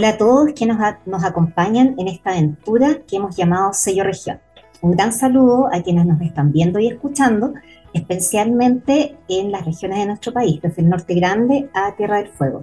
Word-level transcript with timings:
Hola 0.00 0.08
a 0.08 0.16
todos 0.16 0.54
que 0.54 0.64
nos, 0.64 0.78
nos 1.04 1.24
acompañan 1.24 1.94
en 1.98 2.08
esta 2.08 2.30
aventura 2.30 3.02
que 3.06 3.16
hemos 3.16 3.36
llamado 3.36 3.74
Sello 3.74 4.02
Región. 4.02 4.40
Un 4.80 4.92
gran 4.92 5.12
saludo 5.12 5.68
a 5.70 5.82
quienes 5.82 6.06
nos 6.06 6.22
están 6.22 6.52
viendo 6.52 6.78
y 6.78 6.88
escuchando, 6.88 7.52
especialmente 7.92 9.18
en 9.28 9.52
las 9.52 9.66
regiones 9.66 9.98
de 9.98 10.06
nuestro 10.06 10.32
país, 10.32 10.58
desde 10.62 10.80
el 10.80 10.88
norte 10.88 11.12
grande 11.12 11.68
a 11.74 11.94
Tierra 11.96 12.16
del 12.16 12.28
Fuego. 12.28 12.62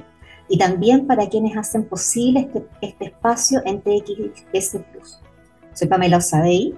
Y 0.49 0.57
también 0.57 1.05
para 1.05 1.29
quienes 1.29 1.55
hacen 1.55 1.83
posible 1.83 2.39
este, 2.39 2.65
este 2.81 3.05
espacio 3.05 3.61
en 3.65 3.81
TXS 3.81 4.77
Plus. 4.91 5.19
Soy 5.73 5.87
Pamela 5.87 6.17
Osadei. 6.17 6.73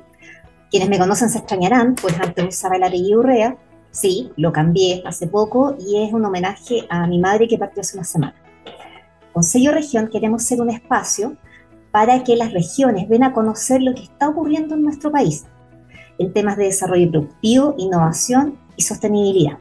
Quienes 0.69 0.89
me 0.89 0.99
conocen 0.99 1.29
se 1.29 1.37
extrañarán, 1.37 1.95
pues 1.95 2.19
antes 2.19 2.45
usaba 2.45 2.75
el 2.75 2.83
apellido 2.83 3.21
Urrea. 3.21 3.55
Sí, 3.91 4.33
lo 4.35 4.51
cambié 4.51 5.03
hace 5.05 5.25
poco 5.25 5.77
y 5.79 6.03
es 6.03 6.11
un 6.11 6.25
homenaje 6.25 6.85
a 6.89 7.07
mi 7.07 7.17
madre 7.17 7.47
que 7.47 7.57
partió 7.57 7.79
hace 7.79 7.95
una 7.95 8.03
semana. 8.03 8.35
Con 9.33 9.43
Sello 9.43 9.71
Región 9.71 10.09
queremos 10.09 10.43
ser 10.43 10.61
un 10.61 10.69
espacio 10.69 11.37
para 11.91 12.23
que 12.23 12.35
las 12.35 12.53
regiones 12.53 13.09
den 13.09 13.23
a 13.23 13.33
conocer 13.33 13.81
lo 13.81 13.93
que 13.93 14.03
está 14.03 14.29
ocurriendo 14.29 14.75
en 14.75 14.83
nuestro 14.83 15.11
país 15.11 15.45
en 16.19 16.33
temas 16.33 16.57
de 16.57 16.65
desarrollo 16.65 17.09
productivo, 17.09 17.75
innovación 17.77 18.59
y 18.75 18.83
sostenibilidad. 18.83 19.57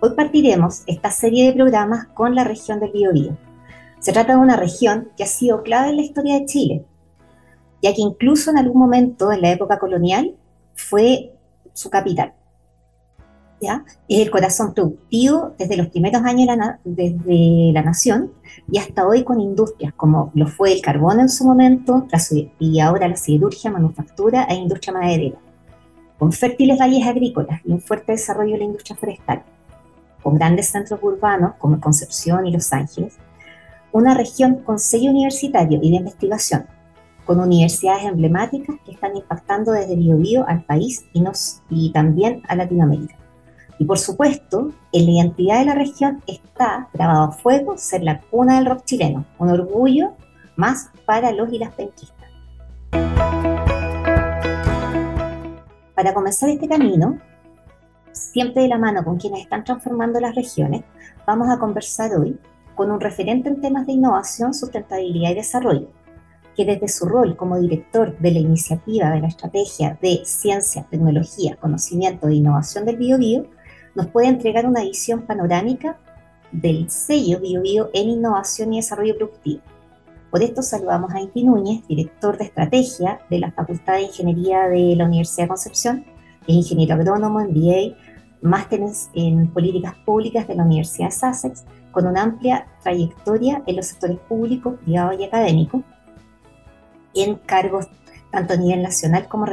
Hoy 0.00 0.10
partiremos 0.16 0.82
esta 0.86 1.10
serie 1.10 1.46
de 1.46 1.52
programas 1.54 2.06
con 2.08 2.34
la 2.34 2.44
región 2.44 2.80
del 2.80 2.90
Biobío. 2.90 3.38
Se 4.00 4.12
trata 4.12 4.34
de 4.34 4.40
una 4.40 4.56
región 4.56 5.08
que 5.16 5.22
ha 5.22 5.26
sido 5.28 5.62
clave 5.62 5.90
en 5.90 5.96
la 5.96 6.02
historia 6.02 6.34
de 6.34 6.46
Chile, 6.46 6.84
ya 7.80 7.94
que 7.94 8.02
incluso 8.02 8.50
en 8.50 8.58
algún 8.58 8.78
momento 8.78 9.32
en 9.32 9.40
la 9.40 9.52
época 9.52 9.78
colonial 9.78 10.34
fue 10.74 11.32
su 11.72 11.88
capital. 11.90 12.34
Es 14.08 14.20
el 14.20 14.30
corazón 14.30 14.74
productivo 14.74 15.54
desde 15.58 15.76
los 15.76 15.88
primeros 15.88 16.22
años 16.22 16.48
desde 16.84 17.72
la 17.72 17.82
nación 17.82 18.32
y 18.70 18.78
hasta 18.78 19.06
hoy 19.06 19.24
con 19.24 19.40
industrias 19.40 19.92
como 19.94 20.30
lo 20.34 20.46
fue 20.46 20.72
el 20.72 20.80
carbón 20.80 21.20
en 21.20 21.28
su 21.28 21.44
momento 21.44 22.06
y 22.58 22.80
ahora 22.80 23.08
la 23.08 23.16
siderurgia, 23.16 23.70
manufactura 23.70 24.44
e 24.44 24.54
industria 24.54 24.92
maderera, 24.92 25.38
con 26.18 26.32
fértiles 26.32 26.78
valles 26.78 27.06
agrícolas 27.06 27.60
y 27.64 27.72
un 27.72 27.80
fuerte 27.80 28.12
desarrollo 28.12 28.52
de 28.52 28.58
la 28.58 28.64
industria 28.64 28.96
forestal, 28.96 29.42
con 30.22 30.34
grandes 30.34 30.68
centros 30.70 31.00
urbanos 31.02 31.54
como 31.58 31.80
Concepción 31.80 32.46
y 32.46 32.52
Los 32.52 32.72
Ángeles, 32.72 33.16
una 33.92 34.14
región 34.14 34.56
con 34.56 34.78
sello 34.78 35.10
universitario 35.10 35.78
y 35.82 35.90
de 35.90 35.96
investigación, 35.96 36.66
con 37.24 37.40
universidades 37.40 38.04
emblemáticas 38.04 38.76
que 38.84 38.92
están 38.92 39.16
impactando 39.16 39.72
desde 39.72 39.96
Biobío 39.96 40.46
al 40.46 40.64
país 40.64 41.04
y, 41.12 41.20
nos, 41.20 41.62
y 41.70 41.90
también 41.92 42.42
a 42.48 42.56
Latinoamérica. 42.56 43.16
Y 43.78 43.84
por 43.84 43.98
supuesto, 43.98 44.70
en 44.92 45.06
la 45.06 45.12
identidad 45.12 45.58
de 45.58 45.64
la 45.66 45.74
región 45.74 46.22
está 46.26 46.88
grabado 46.92 47.24
a 47.24 47.32
fuego 47.32 47.76
ser 47.76 48.04
la 48.04 48.20
cuna 48.20 48.56
del 48.56 48.66
rock 48.66 48.84
chileno, 48.84 49.24
un 49.38 49.50
orgullo 49.50 50.12
más 50.56 50.90
para 51.04 51.32
los 51.32 51.52
y 51.52 51.58
las 51.58 51.72
penquistas. 51.74 52.30
Para 55.94 56.14
comenzar 56.14 56.50
este 56.50 56.68
camino, 56.68 57.18
siempre 58.12 58.62
de 58.62 58.68
la 58.68 58.78
mano 58.78 59.04
con 59.04 59.16
quienes 59.16 59.42
están 59.42 59.64
transformando 59.64 60.20
las 60.20 60.34
regiones, 60.34 60.84
vamos 61.26 61.48
a 61.48 61.58
conversar 61.58 62.12
hoy 62.16 62.38
con 62.74 62.90
un 62.90 63.00
referente 63.00 63.48
en 63.48 63.60
temas 63.60 63.86
de 63.86 63.92
innovación, 63.92 64.54
sustentabilidad 64.54 65.30
y 65.30 65.34
desarrollo, 65.34 65.88
que 66.56 66.64
desde 66.64 66.88
su 66.88 67.06
rol 67.06 67.36
como 67.36 67.58
director 67.58 68.16
de 68.18 68.32
la 68.32 68.38
iniciativa 68.38 69.10
de 69.10 69.20
la 69.20 69.28
estrategia 69.28 69.98
de 70.00 70.22
ciencia, 70.24 70.86
tecnología, 70.88 71.56
conocimiento 71.56 72.28
e 72.28 72.34
innovación 72.34 72.84
del 72.84 72.96
BioBio, 72.96 73.46
nos 73.94 74.06
puede 74.08 74.28
entregar 74.28 74.66
una 74.66 74.82
visión 74.82 75.22
panorámica 75.22 75.98
del 76.52 76.90
sello 76.90 77.40
BioBio 77.40 77.90
en 77.92 78.10
innovación 78.10 78.72
y 78.72 78.76
desarrollo 78.76 79.16
productivo. 79.16 79.62
Por 80.30 80.42
esto 80.42 80.62
saludamos 80.62 81.12
a 81.14 81.20
Inti 81.20 81.44
Núñez, 81.44 81.86
director 81.86 82.36
de 82.36 82.44
estrategia 82.44 83.20
de 83.30 83.38
la 83.38 83.52
Facultad 83.52 83.94
de 83.94 84.02
Ingeniería 84.02 84.68
de 84.68 84.96
la 84.96 85.04
Universidad 85.04 85.44
de 85.44 85.48
Concepción, 85.48 86.04
es 86.46 86.54
ingeniero 86.54 86.94
agrónomo, 86.94 87.40
MBA, 87.40 87.96
másteres 88.42 89.10
en 89.14 89.48
políticas 89.48 89.94
públicas 90.04 90.46
de 90.46 90.54
la 90.54 90.64
Universidad 90.64 91.08
de 91.08 91.12
Sussex, 91.12 91.64
con 91.92 92.06
una 92.06 92.22
amplia 92.22 92.66
trayectoria 92.82 93.62
en 93.66 93.76
los 93.76 93.86
sectores 93.86 94.18
públicos, 94.28 94.74
privados 94.84 95.18
y 95.18 95.24
académicos, 95.24 95.82
en 97.14 97.36
cargos 97.36 97.86
tanto 98.30 98.54
a 98.54 98.56
nivel 98.56 98.82
nacional 98.82 99.28
como 99.28 99.46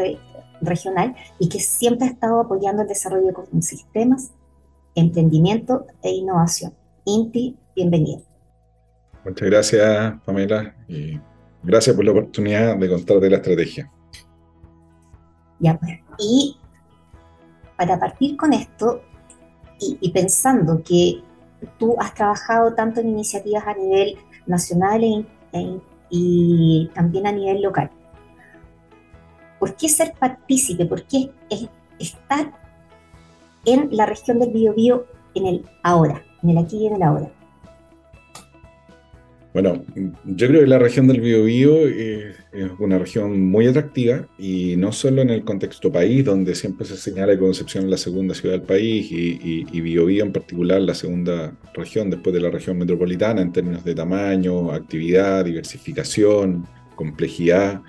regional 0.62 1.16
y 1.40 1.50
que 1.50 1.60
siempre 1.60 2.08
ha 2.08 2.12
estado 2.12 2.40
apoyando 2.40 2.84
el 2.84 2.88
desarrollo 2.88 3.34
de 3.52 3.62
sistemas, 3.62 4.32
emprendimiento 4.96 5.86
e 6.02 6.12
innovación. 6.12 6.74
Inti, 7.06 7.58
bienvenido. 7.76 8.22
Muchas 9.26 9.50
gracias, 9.50 10.14
Pamela, 10.26 10.76
y 10.88 11.20
gracias 11.64 11.96
por 11.96 12.06
la 12.06 12.12
oportunidad 12.12 12.78
de 12.78 12.90
contar 12.90 13.20
de 13.20 13.30
la 13.30 13.38
estrategia. 13.38 13.92
Ya, 15.60 15.78
pues, 15.78 16.00
y 16.18 16.58
para 17.78 18.00
partir 18.00 18.36
con 18.36 18.54
esto, 18.54 19.02
y, 19.80 20.12
pensando 20.12 20.84
que 20.84 21.24
tú 21.80 21.96
has 22.00 22.14
trabajado 22.14 22.76
tanto 22.76 23.00
en 23.00 23.10
iniciativas 23.10 23.66
a 23.66 23.74
nivel 23.74 24.16
nacional 24.46 25.04
e, 25.04 25.26
e, 25.54 25.80
y 26.12 26.92
también 26.94 27.26
a 27.26 27.32
nivel 27.32 27.64
local, 27.64 27.90
¿Por 29.62 29.76
qué 29.76 29.88
ser 29.90 30.14
partícipe? 30.20 30.88
¿Por 30.88 31.04
qué 31.04 31.30
estar 32.00 32.52
en 33.64 33.90
la 33.92 34.08
región 34.08 34.40
del 34.40 34.50
Biobío 34.50 35.06
en 35.36 35.46
el 35.46 35.66
ahora, 35.84 36.24
en 36.42 36.50
el 36.50 36.58
aquí 36.58 36.78
y 36.78 36.88
en 36.88 36.96
el 36.96 37.04
ahora? 37.04 37.32
Bueno, 39.54 39.86
yo 40.26 40.48
creo 40.48 40.62
que 40.62 40.68
la 40.68 40.80
región 40.80 41.08
del 41.08 41.22
Biobío 41.22 41.88
es 41.88 42.38
una 42.80 42.98
región 42.98 43.40
muy 43.52 43.68
atractiva 43.68 44.28
y 44.40 44.78
no 44.78 44.92
solo 44.92 45.22
en 45.22 45.30
el 45.30 45.44
contexto 45.44 45.92
país, 45.92 46.26
donde 46.26 46.56
siempre 46.56 46.88
se 46.88 46.98
señala 46.98 47.34
que 47.34 47.40
Concepción 47.40 47.84
es 47.84 47.92
la 47.92 47.98
segunda 47.98 48.34
ciudad 48.34 48.56
del 48.56 48.66
país 48.66 49.12
y, 49.12 49.68
y, 49.72 49.82
Biobío 49.82 50.24
en 50.24 50.32
particular 50.32 50.82
la 50.82 50.96
segunda 50.96 51.56
región 51.76 52.10
después 52.10 52.34
de 52.34 52.42
la 52.42 52.50
región 52.50 52.80
metropolitana 52.80 53.44
en 53.44 53.52
términos 53.52 53.84
de 53.84 53.94
tamaño, 53.94 54.72
actividad, 54.72 55.46
diversificación, 55.46 56.66
complejidad 56.96 57.84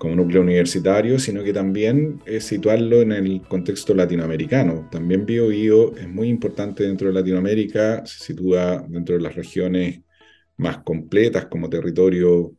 como 0.00 0.16
núcleo 0.16 0.40
universitario, 0.40 1.18
sino 1.18 1.44
que 1.44 1.52
también 1.52 2.22
es 2.24 2.44
situarlo 2.44 3.02
en 3.02 3.12
el 3.12 3.42
contexto 3.42 3.94
latinoamericano. 3.94 4.88
También 4.90 5.26
Bio, 5.26 5.94
es 5.94 6.08
muy 6.08 6.28
importante 6.28 6.84
dentro 6.84 7.08
de 7.08 7.14
Latinoamérica, 7.14 8.06
se 8.06 8.24
sitúa 8.24 8.82
dentro 8.88 9.16
de 9.16 9.20
las 9.20 9.36
regiones 9.36 10.00
más 10.56 10.78
completas 10.78 11.46
como 11.46 11.68
territorio 11.68 12.54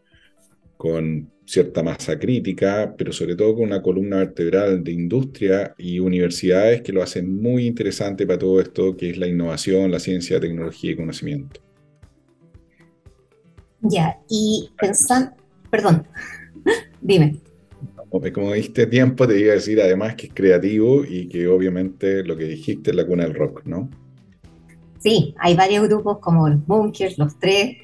con 0.78 1.32
cierta 1.44 1.82
masa 1.82 2.20
crítica, 2.20 2.94
pero 2.96 3.12
sobre 3.12 3.36
todo 3.36 3.56
con 3.56 3.64
una 3.64 3.82
columna 3.82 4.18
vertebral 4.18 4.84
de 4.84 4.92
industria 4.92 5.74
y 5.80 5.98
universidades 5.98 6.84
que 6.84 6.94
lo 6.94 7.02
hacen 7.02 7.42
muy 7.42 7.66
interesante 7.66 8.28
para 8.28 8.38
todo 8.38 8.62
esto 8.62 8.96
que 8.96 9.10
es 9.10 9.18
la 9.18 9.26
innovación, 9.26 9.90
la 9.90 10.00
ciencia, 10.00 10.40
tecnología 10.40 10.92
y 10.92 10.96
conocimiento. 10.96 11.60
Ya, 13.82 14.20
y 14.30 14.70
pensando, 14.78 15.32
perdón, 15.72 16.06
Dime. 17.02 17.40
Como 18.10 18.52
diste 18.54 18.88
tiempo, 18.88 19.28
te 19.28 19.40
iba 19.40 19.54
a 19.54 19.56
decir 19.56 19.82
además 19.82 20.16
que 20.16 20.28
es 20.28 20.34
creativo 20.34 21.04
y 21.06 21.28
que 21.30 21.48
obviamente 21.48 22.24
lo 22.24 22.36
que 22.36 22.44
dijiste 22.44 22.92
es 22.92 22.96
la 22.96 23.08
cuna 23.08 23.24
del 23.24 23.34
rock, 23.34 23.64
¿no? 23.66 23.90
Sí, 25.00 25.34
hay 25.40 25.56
varios 25.56 25.88
grupos 25.88 26.20
como 26.20 26.48
los 26.48 26.66
Bunkers, 26.68 27.18
los 27.18 27.40
tres, 27.40 27.78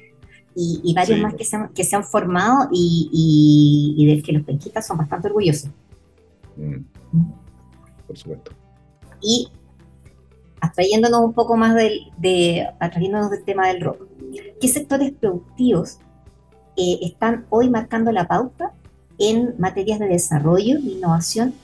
y, 0.54 0.92
varios 0.92 1.20
más 1.20 1.34
que 1.34 1.44
se, 1.44 1.56
han, 1.56 1.68
que 1.68 1.84
se 1.84 1.94
han 1.94 2.04
formado 2.04 2.68
y, 2.72 3.94
y, 3.96 4.06
del 4.06 4.22
que 4.22 4.32
los 4.32 4.42
penquitas 4.42 4.86
son 4.86 4.98
bastante 4.98 5.28
orgullosos. 5.28 5.70
Mm. 6.56 6.82
Por 8.06 8.16
supuesto. 8.16 8.52
Y 9.22 9.48
atrayéndonos 10.60 11.20
un 11.20 11.32
poco 11.32 11.56
más 11.56 11.74
del, 11.74 12.00
de, 12.18 12.66
atrayéndonos 12.80 13.30
del 13.30 13.44
tema 13.44 13.68
del 13.68 13.80
rock, 13.80 14.06
¿qué 14.60 14.68
sectores 14.68 15.12
productivos 15.12 15.98
eh, 16.76 16.98
están 17.02 17.46
hoy 17.50 17.70
marcando 17.70 18.10
la 18.10 18.26
pauta 18.26 18.74
en 19.18 19.54
materias 19.58 19.98
de 19.98 20.06
desarrollo, 20.06 20.78
innovación 20.78 21.54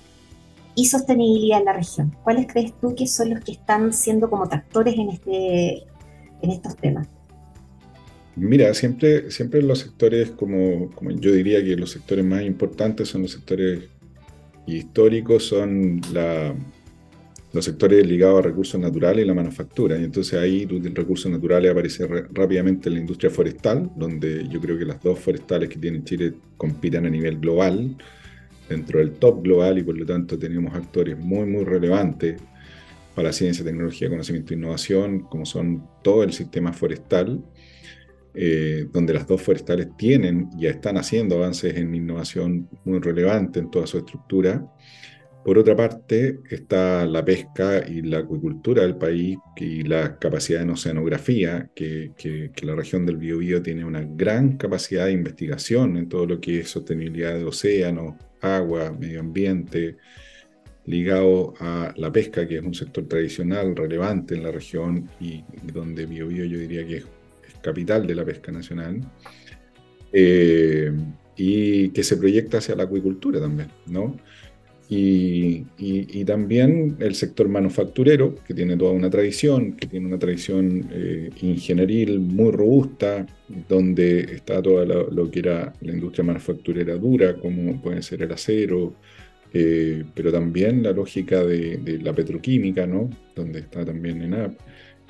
y 0.74 0.86
sostenibilidad 0.86 1.60
en 1.60 1.64
la 1.66 1.72
región. 1.72 2.14
¿Cuáles 2.22 2.46
crees 2.46 2.72
tú 2.80 2.94
que 2.94 3.06
son 3.06 3.30
los 3.30 3.40
que 3.40 3.52
están 3.52 3.92
siendo 3.92 4.28
como 4.28 4.48
tractores 4.48 4.94
en, 4.98 5.10
este, 5.10 5.84
en 6.42 6.50
estos 6.50 6.76
temas? 6.76 7.06
Mira, 8.36 8.74
siempre, 8.74 9.30
siempre 9.30 9.62
los 9.62 9.78
sectores, 9.78 10.32
como, 10.32 10.90
como 10.90 11.12
yo 11.12 11.30
diría 11.32 11.62
que 11.62 11.76
los 11.76 11.92
sectores 11.92 12.24
más 12.24 12.42
importantes 12.42 13.08
son 13.08 13.22
los 13.22 13.30
sectores 13.30 13.84
históricos, 14.66 15.44
son 15.44 16.00
la, 16.12 16.54
los 17.54 17.64
sectores 17.64 18.04
ligados 18.06 18.40
a 18.40 18.42
recursos 18.42 18.80
naturales 18.80 19.24
y 19.24 19.28
la 19.28 19.32
manufactura. 19.32 19.96
Y 19.96 20.04
entonces 20.04 20.34
ahí 20.34 20.66
en 20.68 20.94
recursos 20.94 21.30
naturales 21.30 21.70
aparece 21.70 22.06
rápidamente 22.06 22.90
la 22.90 22.98
industria 22.98 23.30
forestal, 23.30 23.90
donde 23.96 24.46
yo 24.48 24.60
creo 24.60 24.76
que 24.76 24.84
las 24.84 25.00
dos 25.00 25.18
forestales 25.20 25.68
que 25.68 25.78
tiene 25.78 26.02
Chile 26.02 26.34
compiten 26.56 27.06
a 27.06 27.10
nivel 27.10 27.38
global, 27.38 27.96
dentro 28.68 28.98
del 28.98 29.12
top 29.12 29.42
global, 29.44 29.78
y 29.78 29.82
por 29.84 29.96
lo 29.96 30.04
tanto 30.04 30.38
tenemos 30.38 30.74
actores 30.74 31.16
muy, 31.16 31.46
muy 31.46 31.64
relevantes 31.64 32.42
para 33.14 33.32
ciencia, 33.32 33.64
tecnología, 33.64 34.10
conocimiento 34.10 34.52
e 34.52 34.56
innovación, 34.56 35.20
como 35.20 35.46
son 35.46 35.86
todo 36.02 36.24
el 36.24 36.32
sistema 36.32 36.72
forestal. 36.72 37.40
eh, 38.34 38.88
donde 38.92 39.14
las 39.14 39.26
dos 39.26 39.40
forestales 39.40 39.96
tienen, 39.96 40.50
ya 40.58 40.70
están 40.70 40.96
haciendo 40.96 41.36
avances 41.36 41.76
en 41.76 41.94
innovación 41.94 42.68
muy 42.84 42.98
relevante 42.98 43.60
en 43.60 43.70
toda 43.70 43.86
su 43.86 43.98
estructura. 43.98 44.66
Por 45.44 45.58
otra 45.58 45.76
parte, 45.76 46.41
está 46.49 47.05
la 47.05 47.23
pesca 47.23 47.87
y 47.87 48.00
la 48.00 48.20
acuicultura 48.20 48.81
del 48.81 48.96
país 48.96 49.37
y 49.56 49.82
la 49.82 50.19
capacidad 50.19 50.62
en 50.62 50.70
oceanografía, 50.70 51.70
que, 51.75 52.12
la 52.62 52.75
región 52.75 53.05
del 53.05 53.19
Biobío 53.19 53.62
tiene 53.62 53.85
una 53.85 54.02
gran 54.02 54.56
capacidad 54.56 55.05
de 55.05 55.12
investigación 55.12 55.99
en 55.99 56.08
todo 56.08 56.25
lo 56.25 56.41
que 56.41 56.61
es 56.61 56.70
sostenibilidad 56.70 57.35
de 57.35 57.44
océanos, 57.44 58.14
agua, 58.41 58.91
medio 58.99 59.20
ambiente, 59.20 59.99
ligado 60.87 61.52
a 61.61 61.93
la 61.94 62.11
pesca, 62.11 62.49
que 62.49 62.56
es 62.56 62.62
un 62.62 62.75
sector 62.75 63.06
tradicional 63.06 63.76
relevante 63.76 64.35
en 64.35 64.44
la 64.44 64.50
región 64.50 65.11
y 65.20 65.44
donde 65.75 66.06
Biobío 66.06 66.47
yo 66.47 66.58
diría 66.58 66.87
que 66.87 66.97
es, 66.97 67.06
capital 67.61 68.06
de 68.06 68.14
la 68.14 68.25
pesca 68.25 68.50
nacional. 68.50 69.00
Eh, 70.11 70.90
y 71.37 71.88
que 71.90 72.05
se 72.05 72.17
proyecta 72.17 72.58
hacia 72.58 72.76
la 72.76 72.85
acuicultura 72.85 73.40
también, 73.40 73.69
¿no? 73.87 74.17
Y, 74.88 76.25
también 76.25 76.96
el 77.00 77.14
sector 77.14 77.48
manufacturero, 77.48 78.34
que 78.46 78.54
tiene 78.54 78.76
toda 78.76 78.92
una 78.92 79.10
tradición, 79.10 79.72
que 79.72 79.86
tiene 79.86 80.06
una 80.06 80.19
tradición 80.19 80.88
eh, 80.90 81.31
ingenieril 81.42 82.19
muy 82.19 82.50
robusta, 82.50 83.26
donde 83.69 84.20
está 84.20 84.62
toda 84.62 84.84
lo, 84.84 85.31
que 85.31 85.38
era 85.40 85.72
la 85.81 85.92
industria 85.92 86.25
manufacturera 86.25 86.96
dura, 86.96 87.34
como 87.36 87.81
puede 87.81 88.02
ser 88.02 88.22
el 88.22 88.32
acero, 88.32 88.94
eh, 89.52 90.04
pero 90.14 90.32
también 90.32 90.82
la 90.82 90.92
lógica 90.92 91.44
de, 91.44 92.00
la 92.02 92.12
petroquímica, 92.12 92.87
¿no? 92.87 93.10
donde 93.34 93.60
está 93.60 93.84
también 93.84 94.22
ENAP, 94.22 94.54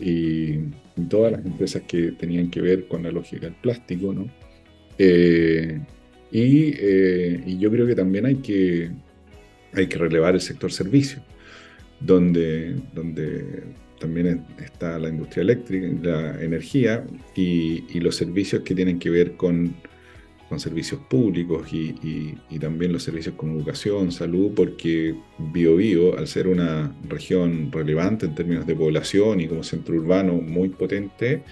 y, 0.01 0.55
y, 0.97 1.05
todas 1.09 1.33
las 1.33 1.45
empresas 1.45 1.83
que 1.83 2.13
tenían 2.13 2.51
que 2.51 2.61
ver 2.61 2.89
con 2.89 3.03
la 3.05 3.13
lógica 3.13 3.47
del 3.47 3.55
plástico. 3.55 4.13
¿no? 4.13 4.29
Eh, 4.99 5.81
y, 6.33 6.75
y 7.47 7.59
yo 7.59 7.71
creo 7.71 7.87
que 7.87 7.95
también 7.95 8.27
hay 8.27 8.37
que 8.37 8.91
hay 9.75 9.87
que 9.87 9.99
relevar 9.99 10.35
el 10.35 10.41
sector 10.41 10.73
servicio, 10.73 11.23
donde, 12.01 12.77
donde 12.95 13.65
también 13.99 14.45
está 14.59 14.99
la 14.99 15.09
industria 15.09 15.43
eléctrica, 15.43 15.87
la 16.03 16.43
energía 16.43 17.07
y, 17.35 17.99
los 18.01 18.17
servicios 18.17 18.63
que 18.63 18.75
tienen 18.75 18.99
que 18.99 19.11
ver 19.11 19.37
con, 19.37 19.75
con 20.49 20.61
servicios 20.61 21.01
públicos 21.09 21.73
y, 21.73 22.37
también 22.59 22.93
los 22.93 23.03
servicios 23.03 23.35
como 23.37 23.57
educación, 23.57 24.13
salud, 24.13 24.53
porque 24.55 25.15
Bio, 25.39 25.77
Bio 25.77 26.19
al 26.19 26.27
ser 26.27 26.49
una 26.49 26.95
región 27.09 27.71
relevante 27.73 28.27
en 28.27 28.35
términos 28.35 28.67
de 28.67 28.75
población 28.75 29.41
y 29.41 29.49
como 29.49 29.63
centro 29.63 29.95
urbano 29.95 30.35
muy 30.35 30.69
potente, 30.69 31.43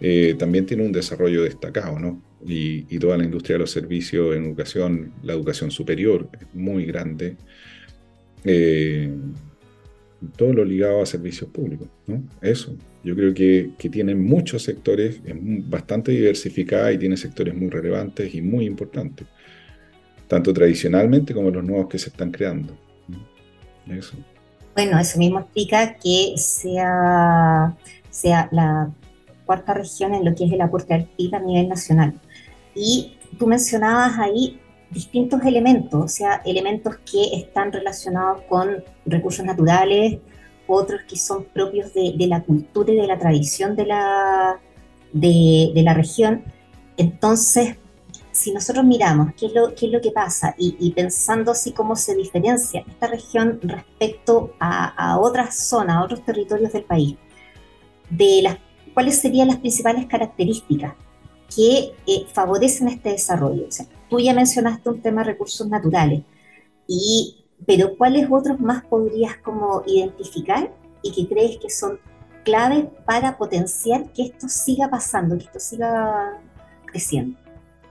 eh, 0.00 0.34
también 0.38 0.66
tiene 0.66 0.84
un 0.84 0.92
desarrollo 0.92 1.42
destacado, 1.42 1.98
¿no? 1.98 2.29
Y, 2.46 2.98
toda 2.98 3.18
la 3.18 3.24
industria 3.24 3.54
de 3.54 3.60
los 3.60 3.70
servicios 3.70 4.34
en 4.34 4.46
educación, 4.46 5.12
la 5.22 5.34
educación 5.34 5.70
superior 5.70 6.28
es 6.38 6.46
muy 6.54 6.84
grande 6.86 7.36
eh, 8.44 9.10
todo 10.36 10.52
lo 10.52 10.64
ligado 10.64 11.02
a 11.02 11.06
servicios 11.06 11.50
públicos. 11.50 11.88
¿no? 12.06 12.22
Eso, 12.40 12.76
yo 13.02 13.14
creo 13.14 13.32
que, 13.32 13.70
que, 13.78 13.88
tiene 13.88 14.14
muchos 14.14 14.62
sectores, 14.62 15.20
es 15.24 15.34
bastante 15.68 16.12
diversificada 16.12 16.92
y 16.92 16.98
tiene 16.98 17.16
sectores 17.16 17.54
muy 17.54 17.70
relevantes 17.70 18.34
y 18.34 18.42
muy 18.42 18.66
importantes, 18.66 19.26
tanto 20.28 20.52
tradicionalmente 20.52 21.34
como 21.34 21.50
los 21.50 21.64
nuevos 21.64 21.88
que 21.88 21.98
se 21.98 22.10
están 22.10 22.30
creando. 22.30 22.76
Eso. 23.88 24.16
Bueno, 24.74 24.98
eso 24.98 25.18
mismo 25.18 25.40
explica 25.40 25.96
que 25.96 26.34
sea, 26.36 27.76
sea 28.10 28.48
la 28.52 28.90
cuarta 29.44 29.74
región 29.74 30.14
en 30.14 30.24
lo 30.24 30.34
que 30.34 30.44
es 30.44 30.52
el 30.52 30.60
aporte 30.60 31.08
PIB 31.16 31.34
a 31.34 31.40
nivel 31.40 31.68
nacional. 31.68 32.14
Y 32.74 33.16
tú 33.38 33.46
mencionabas 33.46 34.18
ahí 34.18 34.60
distintos 34.90 35.42
elementos, 35.44 36.04
o 36.04 36.08
sea, 36.08 36.42
elementos 36.44 36.96
que 37.10 37.34
están 37.34 37.72
relacionados 37.72 38.42
con 38.48 38.82
recursos 39.06 39.44
naturales, 39.44 40.18
otros 40.66 41.00
que 41.08 41.16
son 41.16 41.44
propios 41.44 41.92
de, 41.94 42.14
la 42.26 42.42
cultura 42.42 42.92
y 42.92 42.96
de 42.96 43.06
la 43.06 43.18
tradición 43.18 43.76
de 43.76 43.86
la, 43.86 44.60
de, 45.12 45.72
la 45.74 45.94
región. 45.94 46.44
Entonces, 46.96 47.76
si 48.32 48.52
nosotros 48.52 48.84
miramos 48.84 49.32
qué 49.34 49.46
es 49.46 49.54
lo, 49.54 49.74
qué 49.74 49.86
es 49.86 49.92
lo 49.92 50.00
que 50.00 50.12
pasa 50.12 50.54
y, 50.56 50.92
pensando 50.92 51.52
así 51.52 51.72
cómo 51.72 51.96
se 51.96 52.14
diferencia 52.14 52.84
esta 52.88 53.08
región 53.08 53.58
respecto 53.62 54.54
a, 54.60 55.18
otras 55.18 55.56
zonas, 55.56 55.96
a 55.96 56.04
otros 56.04 56.24
territorios 56.24 56.72
del 56.72 56.84
país, 56.84 57.16
de 58.08 58.40
las, 58.42 58.58
cuáles 58.94 59.20
serían 59.20 59.48
las 59.48 59.58
principales 59.58 60.06
características 60.06 60.94
que 61.54 61.92
eh, 62.06 62.26
favorecen 62.32 62.88
este 62.88 63.10
desarrollo. 63.10 63.66
Tú 64.08 64.18
ya 64.18 64.34
mencionaste 64.34 64.88
un 64.88 65.00
tema 65.00 65.22
de 65.22 65.32
recursos 65.32 65.68
naturales, 65.68 66.22
y, 66.86 67.44
pero 67.66 67.96
¿cuáles 67.96 68.28
otros 68.30 68.58
más 68.60 68.84
podrías 68.84 69.36
como 69.38 69.82
identificar 69.86 70.72
y 71.02 71.12
que 71.12 71.32
crees 71.32 71.58
que 71.58 71.70
son 71.70 71.98
claves 72.44 72.86
para 73.04 73.36
potenciar 73.36 74.12
que 74.12 74.22
esto 74.22 74.48
siga 74.48 74.88
pasando, 74.88 75.38
que 75.38 75.44
esto 75.44 75.60
siga 75.60 76.40
creciendo? 76.86 77.38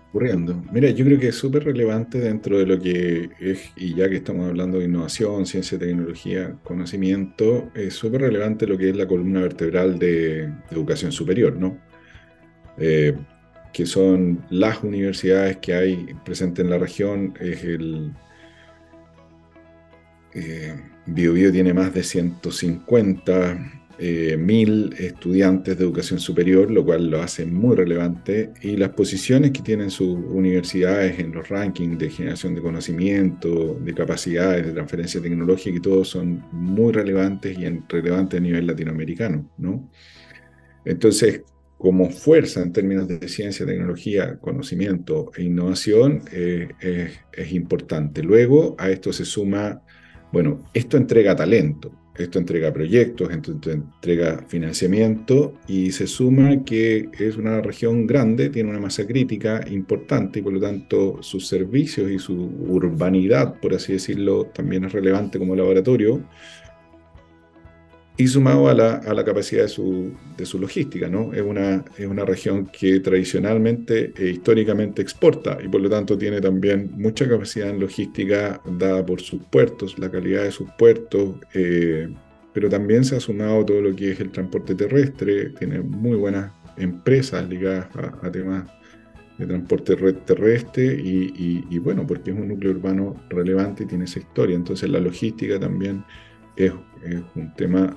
Ocurriendo. 0.09 0.59
Mira, 0.71 0.89
yo 0.89 1.05
creo 1.05 1.19
que 1.19 1.27
es 1.27 1.35
súper 1.35 1.63
relevante 1.63 2.19
dentro 2.19 2.57
de 2.57 2.65
lo 2.65 2.79
que 2.79 3.29
es, 3.39 3.71
y 3.75 3.93
ya 3.93 4.09
que 4.09 4.15
estamos 4.15 4.47
hablando 4.47 4.79
de 4.79 4.85
innovación, 4.85 5.45
ciencia, 5.45 5.77
tecnología, 5.77 6.57
conocimiento, 6.63 7.69
es 7.75 7.93
súper 7.93 8.21
relevante 8.21 8.65
lo 8.65 8.75
que 8.75 8.89
es 8.89 8.97
la 8.97 9.07
columna 9.07 9.41
vertebral 9.41 9.99
de, 9.99 10.51
educación 10.71 11.11
superior, 11.11 11.55
¿no? 11.55 11.77
Eh, 12.79 13.15
que 13.73 13.85
son 13.85 14.45
las 14.49 14.83
universidades 14.83 15.57
que 15.57 15.73
hay 15.73 16.15
presentes 16.25 16.63
en 16.63 16.71
la 16.71 16.77
región. 16.77 17.33
Es 17.39 17.63
el 17.63 18.11
eh, 20.33 20.75
Bio, 21.05 21.51
tiene 21.51 21.73
más 21.73 21.93
de 21.93 22.03
150 22.03 23.79
eh, 24.01 24.37
mil 24.37 24.95
estudiantes 24.97 25.77
de 25.77 25.83
educación 25.83 26.21
superior, 26.21 26.71
lo 26.71 26.85
cual 26.85 27.09
lo 27.09 27.21
hace 27.21 27.45
muy 27.45 27.75
relevante, 27.75 28.53
y 28.61 28.77
las 28.77 28.91
posiciones 28.91 29.51
que 29.51 29.61
tienen 29.61 29.91
sus 29.91 30.17
universidades 30.17 31.19
en 31.19 31.33
los 31.33 31.49
rankings 31.49 31.99
de 31.99 32.09
generación 32.09 32.55
de 32.55 32.61
conocimiento, 32.61 33.77
de 33.83 33.93
capacidades, 33.93 34.67
de 34.67 34.71
transferencia 34.71 35.21
tecnológica 35.21 35.75
y 35.75 35.81
todo 35.81 36.05
son 36.05 36.45
muy 36.53 36.93
relevantes 36.93 37.57
y 37.57 37.65
relevantes 37.89 38.39
a 38.39 38.41
nivel 38.41 38.67
latinoamericano, 38.67 39.49
¿no? 39.57 39.89
Entonces, 40.85 41.41
como 41.79 42.09
fuerza 42.09 42.61
en 42.61 42.73
términos 42.73 43.07
de 43.07 43.29
ciencia, 43.29 43.65
tecnología, 43.65 44.37
conocimiento 44.39 45.31
e 45.35 45.43
innovación 45.43 46.23
eh, 46.33 46.67
es, 47.31 47.53
importante. 47.53 48.21
Luego 48.21 48.75
a 48.77 48.89
esto 48.89 49.13
se 49.13 49.23
suma, 49.23 49.81
bueno, 50.33 50.69
esto 50.73 50.97
entrega 50.97 51.37
talento, 51.37 51.93
esto 52.17 52.37
entrega 52.37 52.73
proyectos, 52.73 53.31
esto 53.31 53.57
entrega 53.71 54.43
financiamiento 54.49 55.53
y 55.69 55.91
se 55.91 56.05
suma 56.05 56.65
que 56.65 57.07
es 57.17 57.37
una 57.37 57.61
región 57.61 58.05
grande, 58.05 58.49
tiene 58.49 58.69
una 58.69 58.81
masa 58.81 59.07
crítica 59.07 59.63
importante 59.71 60.39
y 60.39 60.41
por 60.41 60.51
lo 60.51 60.59
tanto 60.59 61.23
sus 61.23 61.47
servicios 61.47 62.11
y 62.11 62.19
su 62.19 62.35
urbanidad, 62.67 63.57
por 63.61 63.73
así 63.73 63.93
decirlo, 63.93 64.47
también 64.47 64.83
es 64.83 64.91
relevante 64.91 65.39
como 65.39 65.55
laboratorio 65.55 66.25
y 68.19 68.27
sumado 68.27 68.67
a 68.67 68.73
la, 68.73 68.95
a 68.95 69.13
la 69.13 69.23
capacidad 69.23 69.61
de 69.61 69.69
su, 69.69 70.11
de 70.35 70.45
su, 70.45 70.59
logística, 70.59 71.07
¿no? 71.07 71.33
Es 71.33 71.41
una, 71.41 71.85
es 71.97 72.05
una 72.05 72.25
región 72.25 72.65
que 72.65 72.99
tradicionalmente 72.99 74.11
e 74.13 74.31
históricamente 74.31 75.01
exporta 75.01 75.57
y 75.63 75.69
por 75.69 75.79
lo 75.79 75.89
tanto 75.89 76.17
tiene 76.17 76.41
también 76.41 76.91
mucha 76.97 77.29
capacidad 77.29 77.69
en 77.69 77.79
logística 77.79 78.61
dada 78.77 79.05
por 79.05 79.21
sus 79.21 79.41
puertos, 79.45 79.97
la 79.97 80.11
calidad 80.11 80.43
de 80.43 80.51
sus 80.51 80.69
puertos, 80.77 81.35
eh, 81.53 82.13
pero 82.51 82.67
también 82.67 83.05
se 83.05 83.15
ha 83.15 83.21
sumado 83.21 83.63
todo 83.63 83.79
lo 83.79 83.95
que 83.95 84.11
es 84.11 84.19
el 84.19 84.31
transporte 84.31 84.75
terrestre, 84.75 85.51
tiene 85.51 85.79
muy 85.79 86.17
buenas 86.17 86.51
empresas 86.75 87.47
ligadas 87.47 87.87
a, 88.21 88.29
temas 88.29 88.65
de 89.37 89.47
transporte 89.47 89.95
terrestre 90.25 90.83
y, 91.01 91.31
y, 91.37 91.65
y 91.69 91.79
bueno, 91.79 92.05
porque 92.05 92.31
es 92.31 92.37
un 92.37 92.49
núcleo 92.49 92.71
urbano 92.73 93.15
relevante 93.29 93.83
y 93.83 93.85
tiene 93.85 94.03
esa 94.03 94.19
historia, 94.19 94.57
entonces 94.57 94.89
la 94.89 94.99
logística 94.99 95.57
también 95.57 96.03
es, 96.65 96.73
un 97.35 97.53
tema 97.55 97.95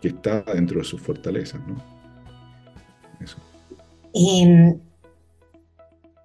que 0.00 0.08
está 0.08 0.42
dentro 0.42 0.78
de 0.78 0.84
sus 0.84 1.00
fortalezas. 1.00 1.60
¿no? 1.66 1.76
Em, 4.12 4.78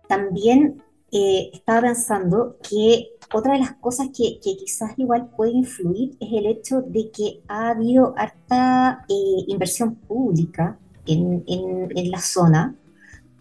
también 0.08 0.82
eh, 1.12 1.52
estaba 1.54 1.82
pensando 1.82 2.58
que 2.68 3.10
otra 3.34 3.54
de 3.54 3.60
las 3.60 3.74
cosas 3.76 4.08
que, 4.16 4.40
quizás 4.42 4.98
igual 4.98 5.30
puede 5.36 5.52
influir 5.52 6.16
es 6.20 6.30
el 6.32 6.46
hecho 6.48 6.82
de 6.82 7.12
que 7.12 7.42
ha 7.48 7.70
habido 7.70 8.14
harta 8.18 9.06
eh, 9.10 9.46
inversión 9.48 9.96
pública 9.96 10.78
en, 11.06 11.44
en, 11.48 12.12
la 12.12 12.20
zona 12.20 12.76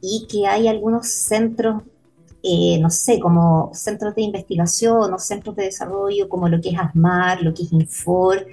y 0.01 0.27
que 0.27 0.47
hay 0.47 0.69
algunos 0.69 1.09
centros 1.09 1.83
eh, 2.45 2.79
no 2.79 2.91
sé, 2.91 3.19
como 3.19 3.71
centros 3.73 4.15
de 4.15 4.23
investigación 4.23 5.13
o 5.15 5.19
centros 5.19 5.57
de 5.57 5.65
desarrollo 5.65 6.29
como 6.29 6.49
lo 6.49 6.61
que 6.61 6.71
es 6.71 6.79
ASMAR, 6.79 7.43
lo 7.43 7.55
que 7.55 7.63
es 7.63 7.73
Infor. 7.73 8.47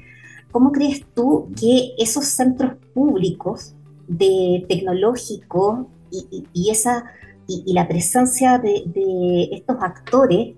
¿Cómo 0.49 0.71
crees 0.71 1.05
tú 1.13 1.51
que 1.59 1.93
esos 1.97 2.25
centros 2.25 2.73
públicos 2.93 3.75
de 4.07 4.65
tecnológicos 4.67 5.87
y, 6.11 6.69
esa, 6.69 7.05
y, 7.47 7.73
la 7.73 7.87
presencia 7.87 8.57
de, 8.59 9.49
estos 9.51 9.77
actores 9.81 10.55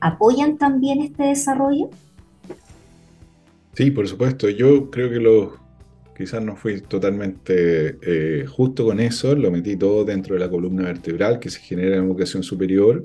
apoyan 0.00 0.58
también 0.58 1.00
este 1.00 1.24
desarrollo. 1.24 1.88
Sí, 3.74 3.90
por 3.90 4.06
supuesto. 4.06 4.48
Yo 4.48 4.90
creo 4.90 5.10
que 5.10 5.16
los, 5.16 5.52
quizás 6.16 6.42
no 6.42 6.56
fui 6.56 6.80
totalmente 6.80 7.98
eh, 8.00 8.46
justo 8.46 8.86
con 8.86 9.00
eso, 9.00 9.34
lo 9.34 9.50
metí 9.50 9.76
todo 9.76 10.04
dentro 10.04 10.34
de 10.34 10.40
la 10.40 10.48
columna 10.48 10.84
vertebral 10.84 11.38
que 11.38 11.50
se 11.50 11.60
genera 11.60 11.96
en 11.96 12.04
educación 12.04 12.42
superior, 12.42 13.02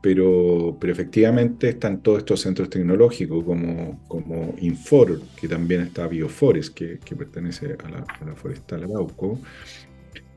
pero, 0.00 0.76
pero 0.80 0.92
efectivamente 0.92 1.70
están 1.70 2.00
todos 2.00 2.18
estos 2.18 2.40
centros 2.40 2.70
tecnológicos 2.70 3.44
como, 3.44 4.04
como 4.06 4.54
Infor, 4.60 5.20
que 5.40 5.48
también 5.48 5.82
está 5.82 6.06
Biofores, 6.06 6.70
que, 6.70 7.00
que 7.04 7.16
pertenece 7.16 7.76
a 7.84 7.90
la, 7.90 7.98
a 8.20 8.24
la 8.24 8.36
forestal 8.36 8.84
Arauco, 8.84 9.40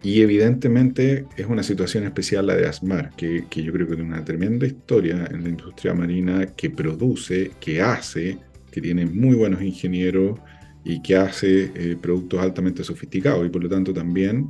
y 0.04 0.22
evidentemente 0.22 1.28
es 1.38 1.46
una 1.46 1.62
situación 1.62 2.06
especial 2.06 2.48
la 2.48 2.56
de 2.56 2.68
ASMAR, 2.68 3.12
que, 3.16 3.46
que, 3.48 3.62
yo 3.62 3.72
creo 3.72 3.88
que 3.88 3.96
tiene 3.96 4.10
una 4.10 4.26
tremenda 4.26 4.66
historia 4.66 5.30
en 5.30 5.44
la 5.44 5.50
industria 5.50 5.94
marina 5.94 6.48
que 6.48 6.72
produce, 6.72 7.52
que 7.60 7.82
hace, 7.84 8.40
que 8.72 8.82
tiene 8.82 9.06
muy 9.06 9.36
buenos 9.36 9.62
ingenieros 9.62 10.40
y 10.84 11.02
que 11.02 11.16
hace 11.16 11.72
eh, 11.76 11.98
productos 12.02 12.40
altamente 12.40 12.84
sofisticados. 12.84 13.46
Y 13.46 13.50
por 13.50 13.64
lo 13.64 13.70
tanto 13.70 13.94
también 13.94 14.50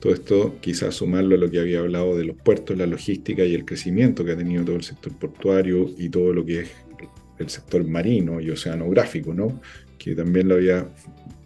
todo 0.00 0.12
esto 0.12 0.56
quizás 0.60 0.94
sumarlo 0.94 1.36
a 1.36 1.38
lo 1.38 1.50
que 1.50 1.58
había 1.58 1.80
hablado 1.80 2.16
de 2.16 2.24
los 2.24 2.36
puertos, 2.36 2.76
la 2.76 2.86
logística 2.86 3.44
y 3.44 3.54
el 3.54 3.64
crecimiento 3.64 4.24
que 4.24 4.32
ha 4.32 4.36
tenido 4.36 4.64
todo 4.64 4.76
el 4.76 4.82
sector 4.82 5.12
portuario 5.14 5.90
y 5.96 6.08
todo 6.08 6.32
lo 6.32 6.44
que 6.44 6.60
es 6.60 6.70
el 7.38 7.48
sector 7.48 7.84
marino 7.84 8.40
y 8.40 8.50
oceanográfico, 8.50 9.34
¿no? 9.34 9.60
que 9.98 10.14
también 10.14 10.48
lo 10.48 10.54
había 10.54 10.88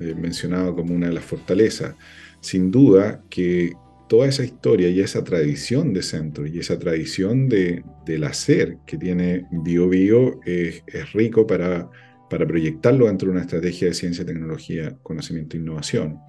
eh, 0.00 0.14
mencionado 0.14 0.74
como 0.74 0.94
una 0.94 1.08
de 1.08 1.14
las 1.14 1.24
fortalezas 1.24 1.94
sin 2.40 2.70
duda 2.70 3.22
que 3.30 3.72
toda 4.08 4.26
esa 4.26 4.44
historia 4.44 4.88
y 4.88 5.00
esa 5.00 5.22
tradición 5.22 5.92
de 5.92 6.02
centro 6.02 6.46
y 6.46 6.58
esa 6.58 6.78
tradición 6.78 7.48
de, 7.48 7.84
del 8.04 8.24
hacer 8.24 8.78
que 8.86 8.98
tiene 8.98 9.46
BioBio 9.50 10.40
es, 10.44 10.82
es, 10.86 11.12
rico 11.12 11.46
para, 11.46 11.88
para 12.30 12.46
proyectarlo 12.46 13.06
dentro 13.06 13.26
de 13.26 13.32
una 13.32 13.42
estrategia 13.42 13.88
de 13.88 13.94
ciencia, 13.94 14.24
tecnología, 14.24 14.96
conocimiento 15.02 15.56
e 15.56 15.60
innovación. 15.60 16.20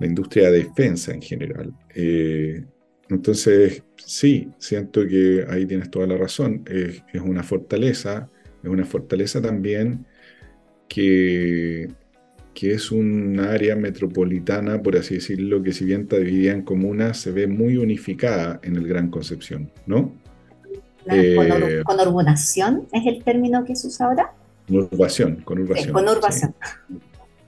La 0.00 0.06
industria 0.06 0.50
de 0.50 0.64
defensa 0.64 1.12
en 1.12 1.22
general. 1.22 1.72
Eh, 1.94 2.64
entonces, 3.08 3.84
sí, 3.96 4.50
siento 4.58 5.06
que 5.06 5.44
ahí 5.48 5.66
tienes 5.66 5.90
toda 5.90 6.06
la 6.06 6.16
razón. 6.16 6.64
Es, 6.68 7.02
es 7.12 7.20
una 7.20 7.42
fortaleza, 7.42 8.28
es 8.62 8.68
una 8.68 8.84
fortaleza 8.84 9.40
también 9.40 10.06
que 10.88 11.88
que 12.54 12.72
es 12.72 12.92
un 12.92 13.40
área 13.40 13.74
metropolitana, 13.76 14.80
por 14.80 14.96
así 14.96 15.16
decirlo, 15.16 15.62
que 15.62 15.72
si 15.72 15.84
bien 15.84 16.02
está 16.02 16.16
dividida 16.16 16.52
en 16.52 16.62
comunas, 16.62 17.18
se 17.18 17.32
ve 17.32 17.46
muy 17.46 17.76
unificada 17.76 18.60
en 18.62 18.76
el 18.76 18.86
Gran 18.86 19.10
Concepción, 19.10 19.70
¿no? 19.86 20.14
Eh, 21.06 21.82
¿Conurbación 21.84 22.86
es 22.92 23.06
el 23.06 23.22
término 23.22 23.64
que 23.64 23.76
se 23.76 23.88
usa 23.88 24.06
ahora? 24.06 24.32
Conurbación, 24.66 25.36
conurbación. 25.44 25.92
conurbación. 25.92 26.54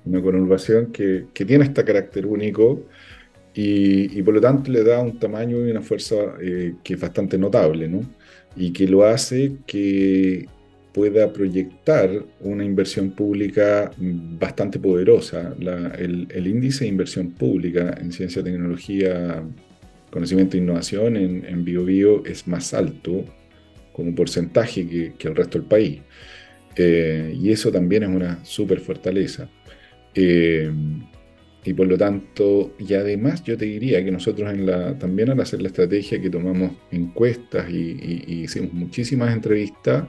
Una 0.05 0.23
conurbación 0.23 0.93
que, 0.93 1.27
que, 1.33 1.45
tiene 1.45 1.65
este 1.65 1.85
carácter 1.85 2.27
único 2.27 2.85
y, 3.55 4.19
y, 4.19 4.23
por 4.23 4.35
lo 4.35 4.41
tanto 4.41 4.71
le 4.71 4.85
da 4.85 5.01
un 5.01 5.19
tamaño 5.19 5.67
y 5.67 5.71
una 5.71 5.83
fuerza 5.83 6.15
eh, 6.41 6.75
que 6.85 6.95
es 6.95 7.01
bastante 7.01 7.39
notable, 7.39 7.89
¿no? 7.89 8.03
Y 8.55 8.73
que 8.73 8.87
lo 8.87 9.05
hace 9.05 9.57
que, 9.67 10.47
pueda 10.97 11.31
proyectar 11.31 12.09
una 12.41 12.65
inversión 12.65 13.11
pública 13.11 13.93
bastante 13.99 14.79
poderosa. 14.79 15.55
el, 15.99 16.47
índice 16.47 16.85
de 16.85 16.89
inversión 16.89 17.33
pública 17.33 17.95
en 18.01 18.13
ciencia, 18.13 18.43
tecnología, 18.43 19.43
conocimiento 20.11 20.57
e 20.57 20.61
innovación 20.61 21.19
en, 21.19 21.45
en 21.45 21.67
BioBio 21.67 22.25
es 22.25 22.49
más 22.49 22.73
alto 22.73 23.27
como 23.93 24.15
porcentaje 24.15 25.13
que, 25.19 25.29
el 25.29 25.37
resto 25.37 25.59
del 25.59 25.69
país. 25.69 26.01
Eh, 26.77 27.35
y 27.41 27.51
eso 27.51 27.73
también 27.73 28.03
es 28.05 28.09
una 28.09 28.45
súper 28.45 28.81
fortaleza. 28.81 29.49
Eh, 30.15 30.71
y 31.65 31.75
por 31.75 31.89
lo 31.89 31.99
tanto, 31.99 32.75
y 32.79 32.95
además 32.95 33.43
yo 33.43 33.57
te 33.57 33.65
diría 33.65 34.05
que 34.05 34.13
nosotros 34.13 34.53
en 34.53 34.67
la, 34.67 34.97
también 34.99 35.31
al 35.31 35.41
hacer 35.41 35.61
la 35.61 35.69
estrategia 35.69 36.21
que 36.21 36.31
tomamos 36.31 36.73
encuestas 36.93 37.69
y, 37.69 38.25
y 38.27 38.43
hicimos 38.45 38.73
muchísimas 38.73 39.35
entrevistas, 39.35 40.05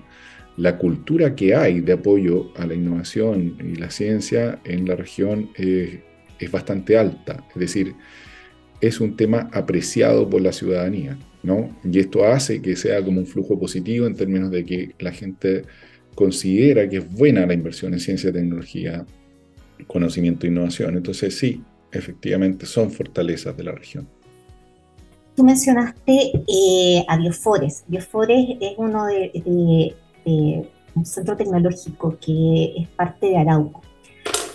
la 0.58 0.78
cultura 0.80 1.36
que 1.36 1.56
hay 1.56 1.82
de 1.82 1.94
apoyo 1.94 2.52
a 2.58 2.66
la 2.66 2.74
innovación 2.74 3.58
y 3.60 3.76
la 3.76 3.92
ciencia 3.92 4.60
en 4.66 4.88
la 4.88 4.96
región 4.96 5.52
es, 5.56 6.00
bastante 6.52 6.98
alta. 6.98 7.44
Es 7.54 7.60
decir, 7.60 7.96
es 8.82 9.00
un 9.00 9.16
tema 9.16 9.50
apreciado 9.54 10.30
por 10.30 10.42
la 10.42 10.52
ciudadanía, 10.52 11.18
¿no? 11.44 11.76
Y 11.84 12.00
esto 12.00 12.26
hace 12.26 12.62
que 12.62 12.76
sea 12.76 13.04
como 13.04 13.20
un 13.20 13.28
flujo 13.28 13.60
positivo 13.60 14.08
en 14.08 14.16
términos 14.16 14.52
de 14.52 14.66
que 14.66 14.92
la 15.00 15.12
gente 15.12 15.64
considera 16.18 16.90
que 16.90 16.98
es 16.98 17.14
buena 17.14 17.46
la 17.46 17.54
inversión 17.54 17.94
en 17.94 18.00
ciencia, 18.00 18.34
tecnología, 18.34 19.06
conocimiento 19.86 20.48
e 20.48 20.50
innovación. 20.50 20.98
Entonces 20.98 21.38
sí, 21.38 21.62
efectivamente 21.92 22.66
son 22.66 22.90
fortalezas 22.90 23.56
de 23.56 23.64
la 23.64 23.72
región. 23.72 24.08
Tú 25.36 25.44
mencionaste 25.44 26.32
eh, 26.48 27.06
a 27.08 27.18
Biofores. 27.18 27.84
Biofores 27.88 28.58
es 28.60 28.74
uno 28.78 29.06
de 29.06 29.94
un 30.96 31.06
centro 31.06 31.38
tecnológico 31.38 32.18
que 32.20 32.74
es 32.76 32.88
parte 32.88 33.28
de 33.28 33.38
Arauco 33.38 33.82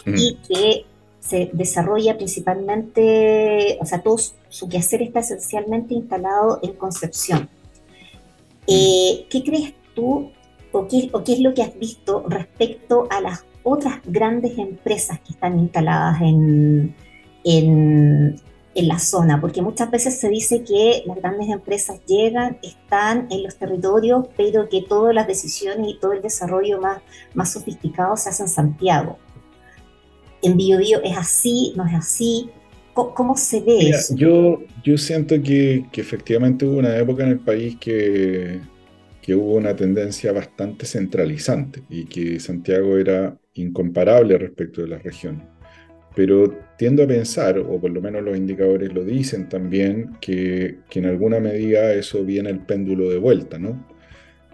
y 0.04 0.36
que 0.48 0.84
se 1.20 1.48
desarrolla 1.52 2.16
principalmente, 2.16 3.78
o 3.80 3.86
sea, 3.86 4.02
todo 4.02 4.16
su 4.48 4.68
quehacer 4.68 5.02
está 5.02 5.20
esencialmente 5.20 5.94
instalado 5.94 6.58
en 6.60 6.72
Concepción. 6.72 7.48
Eh, 8.66 9.26
¿Qué 9.30 9.44
crees 9.44 9.74
tú 9.94 10.32
o 10.72 10.88
qué, 10.88 11.10
o 11.12 11.22
qué 11.22 11.34
es 11.34 11.40
lo 11.40 11.54
que 11.54 11.62
has 11.62 11.78
visto 11.78 12.24
respecto 12.28 13.06
a 13.10 13.20
las 13.20 13.44
otras 13.62 14.00
grandes 14.04 14.58
empresas 14.58 15.20
que 15.20 15.32
están 15.32 15.58
instaladas 15.58 16.20
en, 16.20 16.94
en, 17.44 18.40
en 18.74 18.88
la 18.88 18.98
zona, 18.98 19.40
porque 19.40 19.62
muchas 19.62 19.90
veces 19.90 20.18
se 20.18 20.28
dice 20.28 20.64
que 20.64 21.02
las 21.06 21.16
grandes 21.16 21.48
empresas 21.50 22.00
llegan, 22.06 22.58
están 22.62 23.28
en 23.30 23.42
los 23.42 23.56
territorios, 23.56 24.26
pero 24.36 24.68
que 24.68 24.82
todas 24.82 25.14
las 25.14 25.26
decisiones 25.26 25.88
y 25.88 25.98
todo 25.98 26.12
el 26.12 26.22
desarrollo 26.22 26.80
más, 26.80 27.02
más 27.34 27.52
sofisticado 27.52 28.16
se 28.16 28.30
hace 28.30 28.44
en 28.44 28.48
Santiago. 28.48 29.18
En 30.42 30.56
Biobío 30.56 31.00
es 31.04 31.16
así, 31.16 31.72
no 31.76 31.86
es 31.86 31.94
así. 31.94 32.50
¿Cómo, 32.94 33.38
se 33.38 33.60
ve 33.60 33.88
eso? 33.88 34.14
Yo, 34.14 34.58
yo 34.84 34.98
siento 34.98 35.40
que, 35.42 35.86
que, 35.90 36.02
efectivamente 36.02 36.66
hubo 36.66 36.78
una 36.78 36.94
época 36.94 37.22
en 37.22 37.30
el 37.30 37.38
país 37.38 37.78
que, 37.80 38.60
que 39.22 39.34
hubo 39.34 39.54
una 39.54 39.74
tendencia 39.74 40.32
bastante 40.32 40.84
centralizante 40.84 41.82
y 41.88 42.04
que 42.04 42.40
Santiago 42.40 42.98
era 42.98 43.38
incomparable 43.54 44.36
respecto 44.36 44.82
de 44.82 44.88
las 44.88 45.02
regiones 45.02 45.52
pero 46.14 46.58
tiendo 46.76 47.04
a 47.04 47.06
pensar, 47.06 47.58
o 47.58 47.80
por 47.80 47.90
lo 47.90 48.00
menos 48.00 48.22
los 48.22 48.36
indicadores 48.36 48.92
lo 48.92 49.04
dicen 49.04 49.48
también, 49.48 50.16
que, 50.20 50.78
que, 50.90 50.98
en 50.98 51.06
alguna 51.06 51.40
medida 51.40 51.92
eso 51.94 52.24
viene 52.24 52.50
el 52.50 52.60
péndulo 52.60 53.08
de 53.08 53.18
vuelta, 53.18 53.58
¿no? 53.58 53.86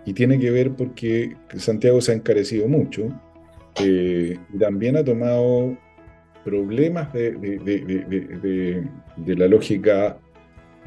Y 0.04 0.12
tiene 0.12 0.38
que 0.38 0.50
ver 0.50 0.72
porque 0.72 1.36
Santiago 1.56 2.00
se 2.00 2.12
ha 2.12 2.14
encarecido 2.14 2.68
mucho 2.68 3.08
eh, 3.80 4.38
y 4.52 4.58
también 4.58 4.96
ha 4.96 5.04
tomado 5.04 5.76
problemas 6.44 7.12
de, 7.12 7.32
de, 7.32 7.58
de, 7.58 8.84
de, 9.16 9.36
la 9.36 9.48
lógica 9.48 10.18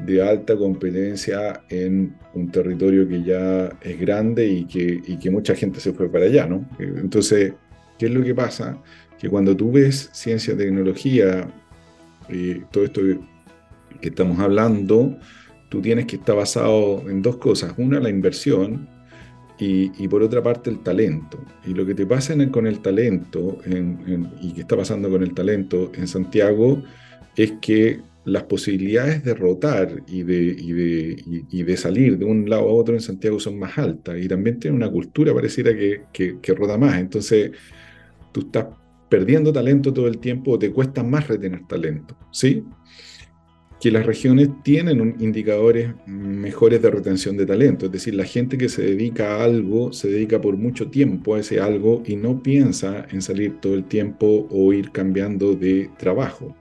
de 0.06 0.22
alta 0.22 0.56
competencia 0.56 1.62
en 1.68 2.16
un 2.34 2.50
territorio 2.50 3.06
que 3.08 3.22
ya 3.22 3.70
es 3.80 4.00
grande 4.00 4.46
y 4.46 4.64
que, 4.64 5.00
y 5.06 5.18
que 5.18 5.30
mucha 5.30 5.54
gente 5.54 5.80
se 5.80 5.92
fue 5.92 6.10
para 6.10 6.26
allá, 6.26 6.46
¿no? 6.46 6.68
Entonces, 6.78 7.54
¿qué 7.98 8.06
es 8.06 8.12
lo 8.12 8.22
que 8.22 8.34
pasa? 8.34 8.80
que 9.22 9.28
cuando 9.28 9.56
tú 9.56 9.70
ves 9.70 10.10
ciencia, 10.12 10.56
tecnología, 10.56 11.46
y 12.28 12.54
todo 12.72 12.82
esto 12.82 13.02
que 14.00 14.08
estamos 14.08 14.40
hablando, 14.40 15.16
tú 15.68 15.80
tienes 15.80 16.06
que 16.06 16.16
estar 16.16 16.34
basado 16.34 17.08
en 17.08 17.22
dos 17.22 17.36
cosas. 17.36 17.72
Una, 17.76 18.00
la 18.00 18.10
inversión 18.10 18.88
y, 19.60 20.08
por 20.08 20.24
otra 20.24 20.42
parte 20.42 20.70
el 20.70 20.80
talento. 20.80 21.38
Y 21.64 21.72
lo 21.72 21.86
que 21.86 21.94
te 21.94 22.04
pasa 22.04 22.34
con 22.50 22.66
el 22.66 22.80
talento 22.80 23.58
y 24.40 24.52
que 24.54 24.62
está 24.62 24.76
pasando 24.76 25.08
con 25.08 25.22
el 25.22 25.34
talento 25.34 25.92
en 25.94 26.08
Santiago 26.08 26.82
es 27.36 27.52
que 27.60 28.00
las 28.24 28.44
posibilidades 28.44 29.24
de 29.24 29.34
rotar 29.34 30.02
y 30.06 30.22
de, 30.22 31.76
salir 31.76 32.18
de 32.18 32.24
un 32.24 32.48
lado 32.48 32.62
a 32.62 32.72
otro 32.72 32.94
en 32.94 33.00
Santiago 33.00 33.40
son 33.40 33.58
más 33.58 33.76
altas. 33.78 34.16
Y 34.20 34.28
también 34.28 34.60
tiene 34.60 34.76
una 34.76 34.90
cultura, 34.90 35.34
pareciera 35.34 35.72
que, 35.74 36.02
que, 36.12 36.54
rota 36.54 36.78
más. 36.78 36.98
Entonces, 36.98 37.50
tú 38.30 38.42
estás 38.42 38.66
perdiendo 39.08 39.52
talento 39.52 39.92
todo 39.92 40.06
el 40.06 40.18
tiempo 40.18 40.52
o 40.52 40.58
te 40.58 40.70
cuesta 40.70 41.02
más 41.02 41.28
retener 41.28 41.66
talento, 41.66 42.16
¿sí? 42.30 42.64
Que 43.80 43.90
las 43.90 44.06
regiones 44.06 44.48
tienen 44.62 45.16
indicadores 45.18 45.92
mejores 46.06 46.80
de 46.80 46.90
retención 46.90 47.36
de 47.36 47.44
talento, 47.44 47.86
es 47.86 47.92
decir, 47.92 48.14
la 48.14 48.24
gente 48.24 48.56
que 48.56 48.68
se 48.68 48.82
dedica 48.82 49.36
a 49.36 49.44
algo 49.44 49.92
se 49.92 50.08
dedica 50.08 50.40
por 50.40 50.56
mucho 50.56 50.88
tiempo 50.88 51.34
a 51.34 51.40
ese 51.40 51.60
algo 51.60 52.02
y 52.06 52.14
no 52.14 52.42
piensa 52.42 53.04
en 53.10 53.20
salir 53.20 53.60
todo 53.60 53.74
el 53.74 53.84
tiempo 53.84 54.46
o 54.48 54.72
ir 54.72 54.92
cambiando 54.92 55.56
de 55.56 55.90
trabajo. 55.98 56.56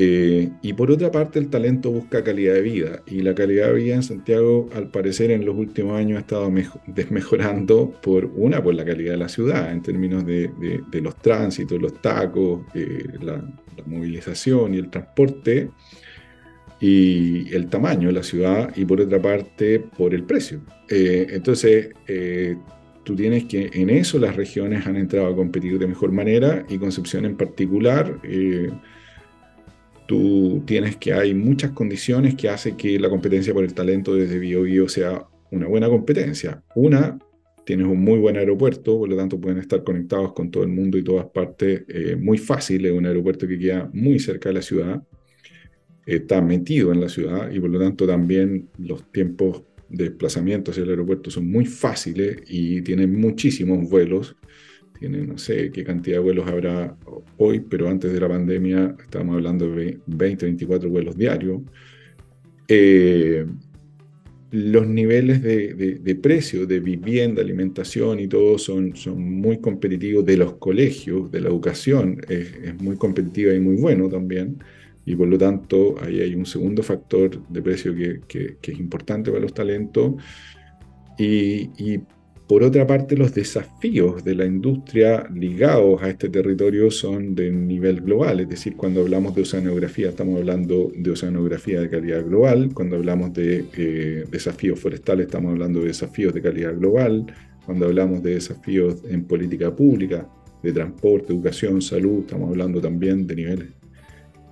Eh, 0.00 0.52
y 0.62 0.74
por 0.74 0.92
otra 0.92 1.10
parte, 1.10 1.40
el 1.40 1.50
talento 1.50 1.90
busca 1.90 2.22
calidad 2.22 2.54
de 2.54 2.62
vida. 2.62 3.02
Y 3.06 3.20
la 3.20 3.34
calidad 3.34 3.66
de 3.66 3.74
vida 3.74 3.96
en 3.96 4.04
Santiago, 4.04 4.70
al 4.72 4.92
parecer, 4.92 5.32
en 5.32 5.44
los 5.44 5.56
últimos 5.56 5.98
años 5.98 6.18
ha 6.18 6.20
estado 6.20 6.52
desmejorando 6.86 7.90
por 8.00 8.26
una, 8.26 8.62
por 8.62 8.74
la 8.74 8.84
calidad 8.84 9.12
de 9.12 9.18
la 9.18 9.28
ciudad, 9.28 9.72
en 9.72 9.82
términos 9.82 10.24
de, 10.24 10.52
los 11.02 11.16
tránsitos, 11.16 11.82
los 11.82 12.00
tacos, 12.00 12.60
eh, 12.74 13.06
la, 13.20 13.42
movilización 13.86 14.74
y 14.74 14.78
el 14.78 14.88
transporte, 14.90 15.70
y 16.80 17.52
el 17.52 17.68
tamaño 17.68 18.08
de 18.08 18.14
la 18.14 18.22
ciudad, 18.22 18.72
y 18.76 18.84
por 18.84 19.00
otra 19.00 19.20
parte, 19.20 19.80
por 19.80 20.14
el 20.14 20.22
precio. 20.22 20.60
Eh, 20.88 21.26
entonces, 21.30 21.90
tú 23.02 23.16
tienes 23.16 23.46
que 23.46 23.70
en 23.72 23.90
eso 23.90 24.18
las 24.18 24.36
regiones 24.36 24.86
han 24.86 24.96
entrado 24.96 25.26
a 25.26 25.34
competir 25.34 25.76
de 25.78 25.88
mejor 25.88 26.12
manera, 26.12 26.64
y 26.68 26.78
Concepción 26.78 27.24
en 27.24 27.36
particular 27.36 28.20
tú 30.08 30.62
tienes 30.64 30.96
que 30.96 31.12
hay 31.12 31.34
muchas 31.34 31.72
condiciones 31.72 32.34
que 32.34 32.48
hacen 32.48 32.78
que 32.78 32.98
la 32.98 33.10
competencia 33.10 33.52
por 33.52 33.62
el 33.62 33.74
talento 33.74 34.14
desde 34.14 34.38
BioBio 34.38 34.88
sea 34.88 35.26
una 35.50 35.66
buena 35.66 35.86
competencia. 35.86 36.62
Una, 36.74 37.18
tienes 37.66 37.86
un 37.86 38.00
muy 38.02 38.18
buen 38.18 38.38
aeropuerto, 38.38 38.98
por 38.98 39.10
lo 39.10 39.16
tanto 39.16 39.38
pueden 39.38 39.58
estar 39.58 39.84
conectados 39.84 40.32
con 40.32 40.50
todo 40.50 40.62
el 40.62 40.70
mundo 40.70 40.96
y 40.96 41.04
todas 41.04 41.26
partes 41.26 41.82
eh, 41.88 42.16
muy 42.16 42.38
fácil, 42.38 42.86
es 42.86 42.92
un 42.92 43.04
aeropuerto 43.04 43.46
que 43.46 43.58
queda 43.58 43.90
muy 43.92 44.18
cerca 44.18 44.48
de 44.48 44.54
la 44.54 44.62
ciudad, 44.62 45.02
está 46.06 46.40
metido 46.40 46.90
en 46.90 47.02
la 47.02 47.10
ciudad 47.10 47.50
y 47.50 47.60
por 47.60 47.68
lo 47.68 47.78
tanto 47.78 48.06
también 48.06 48.70
los 48.78 49.12
tiempos 49.12 49.62
de 49.90 50.04
desplazamiento 50.04 50.70
hacia 50.70 50.84
el 50.84 50.90
aeropuerto 50.90 51.30
son 51.30 51.50
muy 51.50 51.66
fáciles 51.66 52.38
y 52.46 52.80
tienen 52.80 53.14
muchísimos 53.20 53.86
vuelos 53.90 54.36
tiene 54.98 55.26
no 55.26 55.38
sé 55.38 55.70
qué 55.70 55.84
cantidad 55.84 56.16
de 56.16 56.22
vuelos 56.22 56.46
habrá 56.48 56.96
hoy, 57.36 57.60
pero 57.60 57.88
antes 57.88 58.12
de 58.12 58.20
la 58.20 58.28
pandemia 58.28 58.96
estábamos 59.00 59.36
hablando 59.36 59.70
de 59.74 59.98
20, 60.06 60.46
24 60.46 60.90
vuelos 60.90 61.16
diarios. 61.16 61.62
Eh, 62.66 63.46
los 64.50 64.86
niveles 64.86 65.42
de, 65.42 65.74
de, 65.74 66.14
precio 66.14 66.66
de 66.66 66.80
vivienda, 66.80 67.42
alimentación 67.42 68.18
y 68.18 68.28
todo 68.28 68.56
son, 68.58 68.96
son 68.96 69.20
muy 69.20 69.58
competitivos 69.58 70.24
de 70.24 70.38
los 70.38 70.54
colegios, 70.54 71.30
de 71.30 71.42
la 71.42 71.48
educación, 71.48 72.20
es, 72.28 72.80
muy 72.80 72.96
competitiva 72.96 73.52
y 73.52 73.60
muy 73.60 73.76
bueno 73.76 74.08
también. 74.08 74.58
Y 75.04 75.16
por 75.16 75.28
lo 75.28 75.36
tanto, 75.36 75.96
ahí 76.02 76.20
hay 76.20 76.34
un 76.34 76.46
segundo 76.46 76.82
factor 76.82 77.46
de 77.48 77.62
precio 77.62 77.94
que, 77.94 78.20
que, 78.26 78.56
es 78.72 78.78
importante 78.78 79.30
para 79.30 79.42
los 79.42 79.52
talentos. 79.52 80.14
Y, 81.18 81.70
y 81.78 82.00
por 82.48 82.62
otra 82.62 82.86
parte, 82.86 83.14
los 83.14 83.34
desafíos 83.34 84.24
de 84.24 84.34
la 84.34 84.46
industria 84.46 85.28
ligados 85.30 86.02
a 86.02 86.08
este 86.08 86.30
territorio 86.30 86.90
son 86.90 87.34
de 87.34 87.50
nivel 87.50 88.00
global, 88.00 88.40
es 88.40 88.48
decir, 88.48 88.74
cuando 88.74 89.02
hablamos 89.02 89.34
de 89.34 89.42
oceanografía 89.42 90.08
estamos 90.08 90.38
hablando 90.38 90.90
de 90.96 91.10
oceanografía 91.10 91.82
de 91.82 91.90
calidad 91.90 92.24
global, 92.24 92.70
cuando 92.72 92.96
hablamos 92.96 93.34
de 93.34 93.66
eh, 93.76 94.24
desafíos 94.30 94.80
forestales 94.80 95.26
estamos 95.26 95.52
hablando 95.52 95.80
de 95.80 95.88
desafíos 95.88 96.32
de 96.32 96.40
calidad 96.40 96.74
global, 96.74 97.26
cuando 97.66 97.84
hablamos 97.84 98.22
de 98.22 98.34
desafíos 98.34 99.02
en 99.10 99.24
política 99.24 99.76
pública, 99.76 100.26
de 100.62 100.72
transporte, 100.72 101.34
educación, 101.34 101.82
salud, 101.82 102.20
estamos 102.20 102.48
hablando 102.48 102.80
también 102.80 103.26
de 103.26 103.36
niveles 103.36 103.77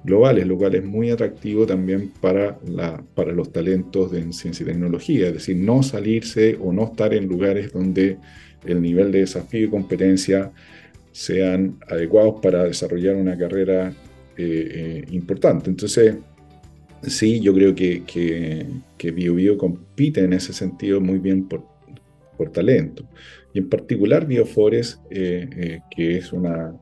globales, 0.06 0.46
lo 0.46 0.56
cual 0.56 0.76
es 0.76 0.84
muy 0.84 1.10
atractivo 1.10 1.66
también 1.66 2.12
para, 2.20 2.58
la, 2.66 3.02
para 3.14 3.32
los 3.32 3.52
talentos 3.52 4.14
en 4.14 4.32
ciencia 4.32 4.62
y 4.62 4.66
tecnología, 4.68 5.26
es 5.26 5.34
decir, 5.34 5.56
no 5.56 5.82
salirse 5.82 6.56
o 6.60 6.72
no 6.72 6.84
estar 6.84 7.12
en 7.12 7.26
lugares 7.26 7.72
donde 7.72 8.16
el 8.64 8.80
nivel 8.80 9.10
de 9.10 9.20
desafío 9.20 9.66
y 9.66 9.70
competencia 9.70 10.52
sean 11.12 11.78
adecuados 11.88 12.40
para 12.40 12.64
desarrollar 12.64 13.16
una 13.16 13.36
carrera 13.36 13.92
eh, 14.36 14.68
eh, 14.74 15.04
importante. 15.10 15.70
Entonces, 15.70 16.16
sí, 17.02 17.40
yo 17.40 17.52
creo 17.52 17.74
que, 17.74 18.02
que, 18.04 19.10
BioBio 19.10 19.56
compite 19.56 20.20
en 20.20 20.32
ese 20.34 20.52
sentido 20.52 21.00
muy 21.00 21.18
bien 21.18 21.48
por, 21.48 21.64
por 22.36 22.50
talento. 22.50 23.08
Y 23.54 23.60
en 23.60 23.68
particular 23.68 24.26
Biofores, 24.26 25.00
eh, 25.10 25.80
que 25.90 26.18
es 26.18 26.32
una 26.32 26.74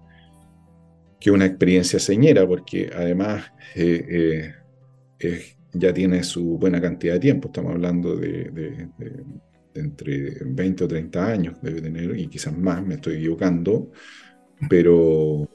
que 1.24 1.30
una 1.30 1.46
experiencia 1.46 1.98
señera, 1.98 2.46
porque 2.46 2.90
además 2.94 3.50
eh, 3.74 4.52
eh, 5.18 5.42
ya 5.72 5.90
tiene 5.94 6.22
su 6.22 6.58
buena 6.58 6.82
cantidad 6.82 7.14
de 7.14 7.20
tiempo, 7.20 7.48
estamos 7.48 7.72
hablando 7.72 8.14
de, 8.14 8.90
entre 9.74 10.34
20 10.44 10.84
o 10.84 10.87
30 10.87 11.26
años 11.26 11.56
debe 11.62 11.80
tener, 11.80 12.14
y 12.18 12.26
quizás 12.26 12.54
más, 12.54 12.87
me 12.87 12.96
estoy 12.96 13.14
equivocando, 13.14 13.90
pero, 14.68 15.48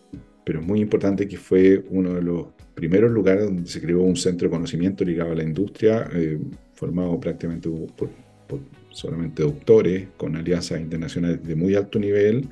pero 0.43 0.59
es 0.59 0.65
muy 0.65 0.79
importante 0.79 1.27
que 1.27 1.37
fue 1.37 1.85
uno 1.91 2.15
de 2.15 2.23
los 2.23 2.47
primeros 2.73 3.11
lugares 3.11 3.45
donde 3.45 3.69
se 3.69 3.79
creó 3.79 4.01
un 4.01 4.15
centro 4.15 4.47
de 4.47 4.55
conocimiento 4.55 5.05
ligado 5.05 5.33
a 5.33 5.35
la 5.35 5.43
industria, 5.43 6.09
eh, 6.11 6.39
formado 6.73 7.19
prácticamente 7.19 7.69
por, 7.95 8.09
por 8.47 8.59
solamente 8.89 9.43
doctores, 9.43 10.07
con 10.17 10.35
alianzas 10.35 10.81
internacionales 10.81 11.43
de 11.43 11.55
muy 11.55 11.75
alto 11.75 11.99
nivel, 11.99 12.49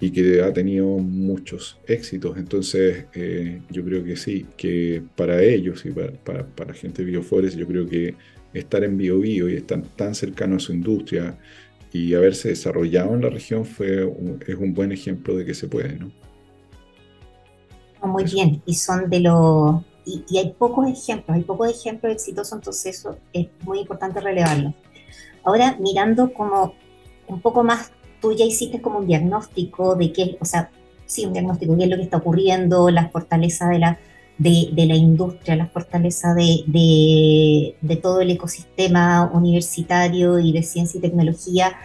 y 0.00 0.10
que 0.10 0.42
ha 0.42 0.52
tenido 0.52 0.86
muchos 0.86 1.78
éxitos. 1.86 2.36
Entonces, 2.36 3.06
eh, 3.14 3.60
yo 3.70 3.84
creo 3.84 4.04
que 4.04 4.16
sí, 4.16 4.46
que 4.56 5.02
para 5.16 5.42
ellos 5.42 5.84
y 5.84 5.90
para, 5.90 6.46
para, 6.46 6.72
gente 6.72 7.04
de 7.04 7.10
Biofores, 7.10 7.56
yo 7.56 7.66
creo 7.66 7.86
que 7.86 8.14
estar 8.52 8.84
en 8.84 8.96
BioBio 8.96 9.48
y 9.48 9.56
estar 9.56 9.82
tan 9.96 10.14
cercano 10.14 10.56
a 10.56 10.60
su 10.60 10.72
industria 10.72 11.38
y 11.92 12.14
haberse 12.14 12.50
desarrollado 12.50 13.14
en 13.14 13.22
la 13.22 13.30
región 13.30 13.64
fue 13.64 14.10
es 14.46 14.54
un 14.54 14.74
buen 14.74 14.92
ejemplo 14.92 15.36
de 15.36 15.44
que 15.44 15.54
se 15.54 15.68
puede, 15.68 15.98
¿no? 15.98 16.10
Muy 18.04 18.24
bien, 18.24 18.62
y 18.64 18.74
son 18.74 19.10
de 19.10 19.20
los... 19.20 19.82
Y, 20.04 20.24
y, 20.28 20.38
hay 20.38 20.54
pocos 20.56 20.88
ejemplos, 20.88 21.36
hay 21.36 21.42
pocos 21.42 21.68
ejemplos 21.68 22.12
exitosos, 22.12 22.52
entonces 22.52 22.96
eso 22.96 23.18
es 23.32 23.48
muy 23.64 23.80
importante 23.80 24.20
relevarlo. 24.20 24.72
Ahora, 25.44 25.76
mirando 25.80 26.32
como 26.32 26.74
un 27.26 27.40
poco 27.40 27.64
más 27.64 27.90
tú 28.20 28.32
ya 28.32 28.44
hiciste 28.44 28.80
como 28.80 28.98
un 28.98 29.06
diagnóstico 29.06 29.94
de 29.94 30.12
qué, 30.12 30.36
o 30.40 30.44
sea, 30.44 30.70
sí, 31.06 31.26
un 31.26 31.32
diagnóstico 31.32 31.72
de 31.72 31.78
qué 31.78 31.84
es 31.84 31.90
lo 31.90 31.96
que 31.96 32.02
está 32.02 32.16
ocurriendo, 32.18 32.90
las 32.90 33.10
fortalezas 33.10 33.70
de 33.70 33.78
la, 33.78 33.98
de, 34.38 34.86
la 34.86 34.94
industria, 34.94 35.56
las 35.56 35.72
fortalezas 35.72 36.34
de, 36.36 37.74
de, 37.80 37.96
todo 37.96 38.20
el 38.20 38.30
ecosistema 38.30 39.30
universitario 39.32 40.38
y 40.38 40.52
de 40.52 40.62
ciencia 40.62 40.98
y 40.98 41.00
tecnología, 41.00 41.76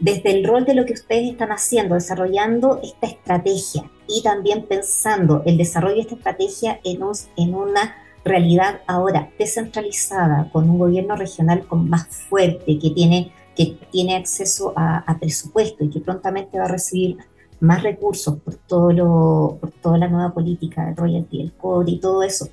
desde 0.00 0.30
el 0.30 0.46
rol 0.46 0.64
de 0.64 0.74
lo 0.74 0.86
que 0.86 0.94
ustedes 0.94 1.30
están 1.30 1.50
haciendo, 1.50 1.94
desarrollando 1.94 2.80
esta 2.82 3.06
estrategia 3.06 3.90
y 4.08 4.22
también 4.22 4.64
pensando 4.66 5.42
el 5.44 5.58
desarrollo 5.58 5.96
de 5.96 6.02
esta 6.02 6.14
estrategia 6.14 6.80
en, 6.84 7.02
un, 7.02 7.12
en 7.36 7.54
una 7.54 7.96
realidad 8.24 8.80
ahora 8.86 9.30
descentralizada, 9.38 10.48
con 10.52 10.70
un 10.70 10.78
gobierno 10.78 11.16
regional 11.16 11.66
con 11.66 11.88
más 11.88 12.06
fuerte, 12.06 12.78
que 12.78 12.90
tiene 12.90 13.32
que 13.56 13.78
tiene 13.90 14.16
acceso 14.16 14.72
a, 14.76 15.16
presupuesto 15.20 15.84
y 15.84 15.90
que 15.90 16.00
prontamente 16.00 16.58
va 16.58 16.64
a 16.64 16.68
recibir 16.68 17.18
más 17.60 17.82
recursos 17.82 18.38
por, 18.38 18.54
todo 18.54 18.92
lo, 18.92 19.58
por 19.60 19.70
toda 19.72 19.98
la 19.98 20.08
nueva 20.08 20.32
política 20.32 20.86
del 20.86 20.96
royalty, 20.96 21.42
el 21.42 21.52
cobre 21.52 21.92
y 21.92 22.00
todo 22.00 22.22
eso. 22.22 22.48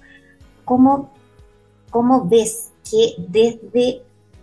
¿Cómo, 0.65 1.11
cómo 1.89 2.27
ves 2.27 2.71
que 2.89 3.15
desde 3.17 4.01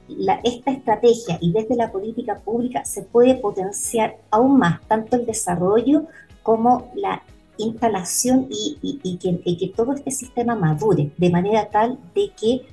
la, 0.08 0.40
esta 0.44 0.70
estrategia 0.70 1.38
y 1.40 1.52
desde 1.52 1.76
la 1.76 1.90
política 1.90 2.38
pública 2.38 2.84
se 2.84 3.02
puede 3.02 3.34
potenciar 3.34 4.16
aún 4.30 4.58
más 4.58 4.80
tanto 4.86 5.16
el 5.16 5.26
desarrollo 5.26 6.06
como 6.42 6.90
la 6.94 7.22
instalación 7.56 8.48
y, 8.50 8.78
y, 8.82 9.16
que, 9.16 9.40
y, 9.44 9.56
que, 9.56 9.68
todo 9.68 9.92
este 9.92 10.10
sistema 10.10 10.56
madure 10.56 11.10
de 11.16 11.30
manera 11.30 11.68
tal 11.70 11.98
de 12.14 12.30
que 12.30 12.66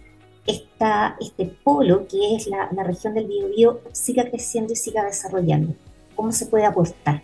esta, 0.46 1.16
este 1.22 1.52
polo 1.64 2.08
que 2.08 2.36
es 2.36 2.48
la, 2.48 2.70
región 2.84 3.14
del 3.14 3.28
Biobío 3.28 3.82
siga 3.92 4.30
creciendo 4.30 4.74
y 4.74 4.76
siga 4.76 5.06
desarrollando? 5.06 5.76
¿Cómo 6.16 6.32
se 6.32 6.48
puede 6.48 6.66
aportar? 6.66 7.24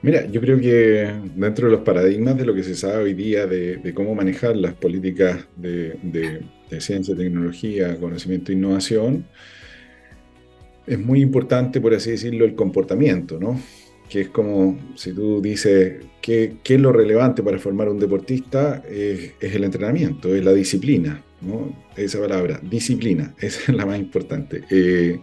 Mira, 0.00 0.26
yo 0.26 0.40
creo 0.40 0.60
que 0.60 1.12
dentro 1.34 1.66
de 1.66 1.72
los 1.72 1.80
paradigmas 1.80 2.36
de 2.36 2.46
lo 2.46 2.54
que 2.54 2.62
se 2.62 2.76
sabe 2.76 3.04
hoy 3.04 3.14
día 3.14 3.46
de, 3.46 3.92
cómo 3.94 4.14
manejar 4.14 4.56
las 4.56 4.74
políticas 4.74 5.46
de, 5.56 6.44
ciencia, 6.78 7.16
tecnología, 7.16 7.98
conocimiento 7.98 8.52
e 8.52 8.54
innovación, 8.54 9.24
es 10.86 10.98
muy 10.98 11.20
importante, 11.20 11.80
por 11.80 11.94
así 11.94 12.12
decirlo, 12.12 12.44
el 12.44 12.54
comportamiento, 12.54 13.38
¿no? 13.40 13.60
Que 14.08 14.22
es 14.22 14.28
como 14.28 14.78
si 14.94 15.12
tú 15.12 15.42
dices, 15.42 16.04
¿qué, 16.22 16.54
qué 16.62 16.76
es 16.76 16.80
lo 16.80 16.92
relevante 16.92 17.42
para 17.42 17.58
formar 17.58 17.88
un 17.88 17.98
deportista? 17.98 18.82
es 18.88 19.32
el 19.40 19.64
entrenamiento, 19.64 20.34
es 20.34 20.44
la 20.44 20.52
disciplina. 20.52 21.24
Esa 21.96 22.20
palabra, 22.20 22.60
disciplina, 22.62 23.34
es 23.40 23.68
la 23.68 23.86
más 23.86 23.98
importante. 23.98 24.64
Eh, 24.70 25.20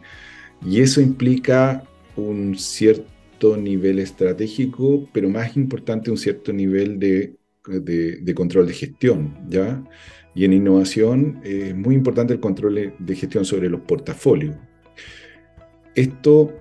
y 0.66 0.82
eso 0.82 1.02
implica 1.02 1.84
un 2.16 2.58
cierto 2.58 3.58
nivel 3.58 4.00
estratégico, 4.00 5.08
pero 5.14 5.30
más 5.30 5.56
importante, 5.58 6.10
un 6.10 6.18
cierto 6.18 6.54
nivel 6.54 7.00
de, 7.00 7.36
control 8.34 8.68
de 8.68 8.74
gestión, 8.74 9.36
¿ya? 9.50 9.84
Y 10.34 10.46
en 10.46 10.54
innovación 10.54 11.40
es 11.44 11.76
muy 11.76 11.96
importante 11.96 12.34
el 12.34 12.40
control 12.40 12.94
de 12.98 13.16
gestión 13.16 13.46
sobre 13.46 13.70
los 13.70 13.82
portafolios. 13.82 14.56
Esto 15.96 16.54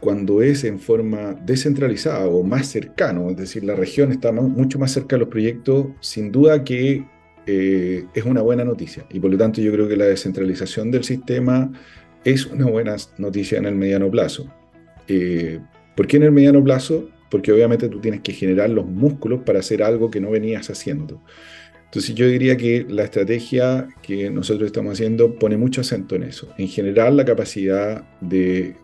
cuando 0.00 0.42
es 0.42 0.64
en 0.64 0.78
forma 0.78 1.32
descentralizada 1.32 2.26
o 2.26 2.42
más 2.42 2.66
cercano, 2.66 3.30
es 3.30 3.36
decir, 3.38 3.64
la 3.64 3.74
región 3.74 4.12
está 4.12 4.32
mucho 4.32 4.78
más 4.78 4.92
cerca 4.92 5.16
de 5.16 5.20
los 5.20 5.28
proyectos, 5.28 5.86
sin 6.00 6.30
duda 6.30 6.62
que 6.62 7.06
eh, 7.46 8.06
es 8.14 8.24
una 8.24 8.42
buena 8.42 8.64
noticia. 8.64 9.06
Y 9.10 9.20
por 9.20 9.30
lo 9.30 9.38
tanto 9.38 9.60
yo 9.60 9.72
creo 9.72 9.88
que 9.88 9.96
la 9.96 10.06
descentralización 10.06 10.90
del 10.90 11.04
sistema 11.04 11.70
es 12.24 12.46
una 12.46 12.66
buena 12.66 12.96
noticia 13.18 13.58
en 13.58 13.66
el 13.66 13.74
mediano 13.74 14.10
plazo. 14.10 14.52
Eh, 15.08 15.60
¿Por 15.94 16.06
qué 16.06 16.16
en 16.16 16.24
el 16.24 16.32
mediano 16.32 16.62
plazo? 16.64 17.08
Porque 17.30 17.52
obviamente 17.52 17.88
tú 17.88 18.00
tienes 18.00 18.20
que 18.20 18.32
generar 18.32 18.70
los 18.70 18.86
músculos 18.86 19.42
para 19.42 19.60
hacer 19.60 19.82
algo 19.82 20.10
que 20.10 20.20
no 20.20 20.30
venías 20.30 20.70
haciendo. 20.70 21.20
Entonces 21.94 22.16
yo 22.16 22.26
diría 22.26 22.56
que 22.56 22.84
la 22.88 23.04
estrategia 23.04 23.86
que 24.02 24.28
nosotros 24.28 24.66
estamos 24.66 24.94
haciendo 24.94 25.38
pone 25.38 25.56
mucho 25.56 25.82
acento 25.82 26.16
en 26.16 26.24
eso, 26.24 26.52
en 26.58 26.66
generar 26.66 27.12
la 27.12 27.24
capacidad 27.24 28.04
de, 28.20 28.74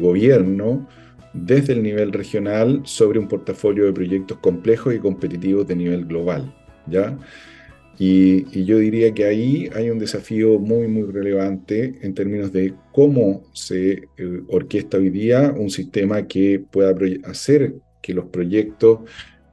gobierno 0.00 0.88
desde 1.32 1.74
el 1.74 1.82
nivel 1.84 2.12
regional 2.12 2.80
sobre 2.84 3.20
un 3.20 3.28
portafolio 3.28 3.84
de 3.84 3.92
proyectos 3.92 4.38
complejos 4.38 4.94
y 4.94 4.98
competitivos 4.98 5.68
de 5.68 5.76
nivel 5.76 6.06
global. 6.06 6.52
¿ya? 6.88 7.16
Y, 7.98 8.64
yo 8.64 8.78
diría 8.78 9.14
que 9.14 9.24
ahí 9.24 9.70
hay 9.74 9.90
un 9.90 9.98
desafío 9.98 10.58
muy, 10.58 10.86
muy 10.86 11.10
relevante 11.10 11.98
en 12.02 12.14
términos 12.14 12.52
de 12.52 12.74
cómo 12.92 13.44
se 13.52 14.08
eh, 14.16 14.40
orquesta 14.48 14.98
hoy 14.98 15.10
día 15.10 15.54
un 15.56 15.70
sistema 15.70 16.26
que 16.26 16.62
pueda 16.70 16.94
hacer 17.24 17.76
que 18.02 18.12
los 18.12 18.26
proyectos 18.26 19.00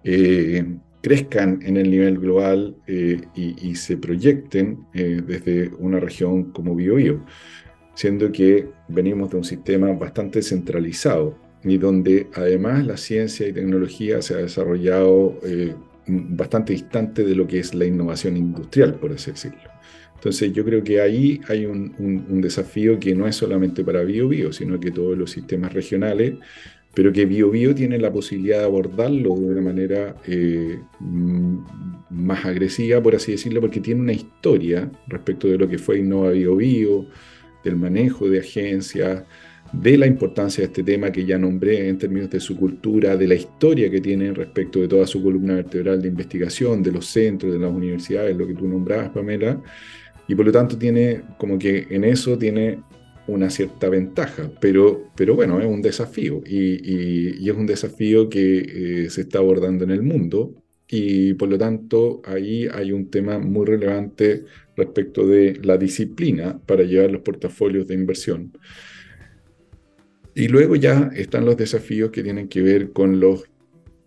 eh, 0.04 0.66
crezcan 1.02 1.60
en 1.64 1.78
el 1.78 1.90
nivel 1.90 2.20
global 2.20 2.76
eh, 2.88 3.22
y, 3.36 3.76
se 3.76 3.98
proyecten 3.98 4.86
desde 4.94 5.70
una 5.80 6.00
región 6.00 6.52
como 6.52 6.76
Biobío, 6.76 7.26
siendo 7.96 8.32
que 8.32 8.68
venimos 8.88 9.32
de 9.32 9.38
un 9.38 9.44
sistema 9.44 9.92
bastante 9.92 10.42
centralizado 10.42 11.38
y 11.64 11.78
donde 11.78 12.28
además 12.34 12.86
la 12.86 12.98
ciencia 12.98 13.48
y 13.48 13.54
tecnología 13.54 14.22
se 14.22 14.36
ha 14.36 14.38
desarrollado 14.38 15.40
bastante 16.08 16.74
distante 16.74 17.24
de 17.24 17.36
lo 17.36 17.48
que 17.48 17.60
es 17.60 17.74
la 17.74 17.86
innovación 17.86 18.38
industrial, 18.38 18.96
por 18.96 19.12
así 19.12 19.32
decirlo. 19.32 19.74
Entonces 20.16 20.54
yo 20.54 20.64
creo 20.64 20.84
que 20.84 21.02
ahí 21.02 21.42
hay 21.50 21.66
un, 21.66 22.42
desafío 22.42 22.98
que 22.98 23.14
no 23.14 23.28
es 23.28 23.36
solamente 23.36 23.84
para 23.84 24.04
BioBio, 24.04 24.54
sino 24.54 24.80
que 24.80 24.92
todos 24.92 25.18
los 25.18 25.32
sistemas 25.32 25.74
regionales, 25.74 26.36
pero 26.94 27.12
que 27.12 27.26
BioBio 27.26 27.76
tiene 27.76 27.98
la 27.98 28.12
posibilidad 28.12 28.60
de 28.60 28.66
abordarlo 28.66 29.36
de 29.36 29.46
una 29.46 29.62
manera 29.62 30.16
eh, 30.26 30.80
más 32.10 32.46
agresiva, 32.46 33.02
por 33.04 33.16
así 33.16 33.34
decirlo, 33.34 33.60
porque 33.60 33.82
tiene 33.82 34.00
una 34.00 34.14
historia 34.14 34.90
respecto 35.08 35.48
de 35.50 35.58
lo 35.58 35.68
que 35.68 35.78
fue 35.78 36.00
Innova 36.00 36.32
BioBio, 36.32 37.08
del 37.64 37.76
manejo 37.76 38.30
de 38.30 38.40
agencias, 38.40 39.24
de 39.74 39.98
la 39.98 40.06
importancia 40.06 40.62
de 40.62 40.68
este 40.68 40.84
tema 40.84 41.12
que 41.12 41.26
ya 41.26 41.38
nombré 41.38 41.90
en 41.90 41.98
términos 41.98 42.30
de 42.30 42.40
su 42.40 42.56
cultura, 42.56 43.18
de 43.18 43.28
la 43.28 43.36
historia 43.36 43.90
que 43.90 44.00
tiene 44.00 44.32
respecto 44.32 44.80
de 44.80 44.88
toda 44.88 45.08
su 45.08 45.22
columna 45.22 45.56
vertebral 45.56 46.02
de 46.02 46.08
investigación, 46.08 46.84
de 46.84 46.92
los 46.92 47.08
centros, 47.08 47.52
de 47.52 47.60
las 47.60 47.72
universidades, 47.72 48.38
lo 48.38 48.48
que 48.48 48.54
tú 48.54 48.68
nombrabas, 48.68 49.10
Pamela, 49.10 49.62
y 50.28 50.36
por 50.36 50.46
lo 50.46 50.52
tanto 50.52 50.78
tiene 50.78 51.22
como 51.38 51.58
que 51.58 51.88
en 51.90 52.04
eso 52.04 52.38
tiene 52.38 52.80
una 53.28 53.50
cierta 53.50 53.90
ventaja, 53.90 54.52
pero, 54.60 55.10
pero 55.16 55.36
bueno, 55.36 55.60
es 55.60 55.66
un 55.66 55.82
desafío. 55.82 56.42
Y, 56.46 57.50
es 57.50 57.56
un 57.56 57.66
desafío 57.66 58.30
que 58.30 59.06
eh, 59.06 59.10
se 59.10 59.22
está 59.22 59.40
abordando 59.40 59.84
en 59.84 59.92
el 59.92 60.02
mundo. 60.02 60.56
Y 60.90 61.34
por 61.36 61.50
lo 61.50 61.58
tanto 61.58 62.22
ahí 62.26 62.68
hay 62.72 62.92
un 62.92 63.10
tema 63.10 63.40
muy 63.40 63.66
relevante 63.66 64.44
respecto 64.76 65.26
de 65.26 65.60
la 65.64 65.78
disciplina 65.78 66.60
para 66.66 66.84
llevar 66.84 67.12
los 67.12 67.22
portafolios 67.22 67.88
de 67.88 67.96
inversión. 67.96 68.52
Y 70.36 70.48
luego 70.48 70.76
ya 70.76 71.12
están 71.16 71.46
los 71.46 71.58
desafíos 71.58 72.12
que 72.12 72.24
tienen 72.24 72.48
que 72.48 72.62
ver 72.62 72.92
con 72.92 73.20
los 73.20 73.44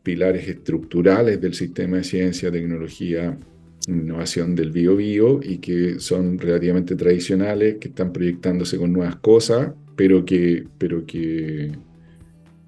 pilares 0.02 0.48
estructurales 0.48 1.40
del 1.40 1.54
sistema 1.54 1.98
de 1.98 2.04
ciencia, 2.04 2.50
tecnología, 2.50 3.38
innovación 3.88 4.54
del 4.54 4.72
bio 4.72 4.96
bio 4.96 5.40
y 5.42 5.58
que 5.58 6.00
son 6.00 6.38
relativamente 6.38 6.96
tradicionales, 6.96 7.76
que 7.76 7.88
están 7.88 8.12
proyectándose 8.12 8.76
con 8.76 8.92
nuevas 8.92 9.16
cosas, 9.16 9.72
pero 9.94 10.24
que, 10.24 10.64
pero 10.78 11.06
que, 11.06 11.72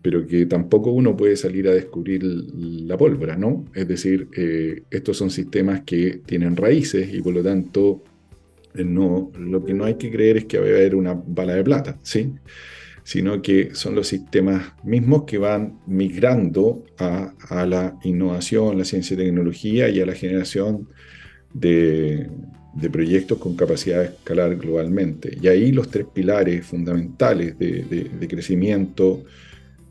pero 0.02 0.26
que 0.26 0.46
tampoco 0.46 0.90
uno 0.90 1.16
puede 1.16 1.36
salir 1.36 1.68
a 1.68 1.74
descubrir 1.74 2.22
la 2.24 2.96
pólvora, 2.96 3.36
¿no? 3.36 3.64
Es 3.74 3.88
decir, 3.88 4.28
eh, 4.36 4.82
estos 4.90 5.16
son 5.16 5.30
sistemas 5.30 5.82
que 5.84 6.20
tienen 6.24 6.56
raíces 6.56 7.12
y 7.12 7.20
por 7.20 7.34
lo 7.34 7.42
tanto 7.42 8.02
no, 8.74 9.32
lo 9.38 9.64
que 9.64 9.74
no 9.74 9.84
hay 9.84 9.94
que 9.94 10.10
creer 10.10 10.38
es 10.38 10.44
que 10.44 10.58
va 10.58 10.66
a 10.66 10.68
haber 10.68 10.94
una 10.94 11.14
bala 11.14 11.54
de 11.54 11.64
plata, 11.64 11.98
¿sí? 12.02 12.32
Sino 13.08 13.40
que 13.40 13.74
son 13.74 13.94
los 13.94 14.06
sistemas 14.06 14.74
mismos 14.84 15.24
que 15.24 15.38
van 15.38 15.78
migrando 15.86 16.84
a, 16.98 17.64
la 17.64 17.98
innovación, 18.04 18.76
la 18.76 18.84
ciencia 18.84 19.14
y 19.14 19.16
tecnología 19.16 19.88
y 19.88 19.98
a 20.02 20.04
la 20.04 20.12
generación 20.12 20.90
de, 21.54 22.28
proyectos 22.92 23.38
con 23.38 23.56
capacidad 23.56 24.00
de 24.00 24.08
escalar 24.08 24.54
globalmente. 24.56 25.38
Y 25.40 25.48
ahí 25.48 25.72
los 25.72 25.88
tres 25.90 26.04
pilares 26.12 26.66
fundamentales 26.66 27.58
de, 27.58 27.82
de 28.20 28.28
crecimiento 28.28 29.24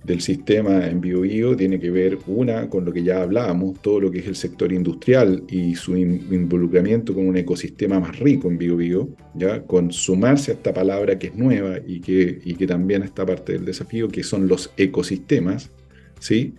del 0.08 0.22
sistema 0.22 0.88
en 0.88 1.02
BioBio 1.02 1.56
tiene 1.58 1.82
que 1.82 1.91
ver, 1.91 2.17
una, 2.28 2.70
con 2.70 2.86
lo 2.86 2.93
que 2.93 3.04
ya 3.04 3.22
hablábamos, 3.22 3.82
todo 3.82 4.00
lo 4.00 4.10
que 4.10 4.20
es 4.20 4.28
el 4.28 4.38
sector 4.38 4.72
industrial 4.72 5.43
y 5.50 5.76
su 5.76 5.98
involucramiento 5.98 7.13
con 7.13 7.28
un 7.28 7.36
ecosistema 7.36 8.00
más 8.00 8.17
rico 8.17 8.48
en 8.48 8.58
BioBio, 8.58 9.10
¿ya? 9.36 9.63
con 9.63 9.91
sumarse 9.91 10.52
a 10.52 10.54
esta 10.54 10.74
palabra 10.74 11.20
que 11.20 11.28
es 11.28 11.36
nueva 11.36 11.80
y 11.86 12.00
que, 12.00 12.39
y 12.46 12.56
que 12.56 12.65
también 12.65 13.04
está 13.04 13.26
parte 13.26 13.52
del 13.52 13.65
desafío, 13.65 14.08
que 14.08 14.24
son 14.24 14.48
los 14.48 14.72
ecosistemas, 14.78 15.72
¿sí? 16.20 16.56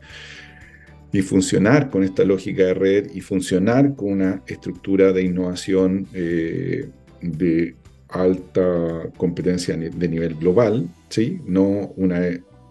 y 1.11 1.23
funcionar 1.23 1.89
con 1.89 2.05
esta 2.05 2.25
lógica 2.25 2.65
de 2.65 2.75
red 2.75 3.11
y 3.15 3.23
funcionar 3.23 3.97
con 3.97 4.13
una 4.13 4.43
estructura 4.47 5.15
de 5.15 5.23
innovación 5.23 6.07
eh, 6.13 6.87
de 7.23 7.75
alta 8.11 9.09
competencia 9.17 9.75
de 9.75 10.09
nivel 10.09 10.35
global, 10.35 10.87
¿sí? 11.09 11.41
no 11.47 11.95
una 11.97 12.21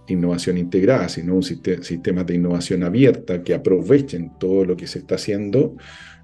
innovación 0.07 0.57
integrada, 0.57 1.09
sino 1.09 1.35
un 1.35 1.43
sistema 1.43 2.23
de 2.23 2.35
innovación 2.35 2.83
abierta 2.83 3.43
que 3.43 3.53
aprovechen 3.53 4.31
todo 4.39 4.65
lo 4.65 4.77
que 4.77 4.87
se 4.87 4.99
está 4.99 5.15
haciendo. 5.15 5.75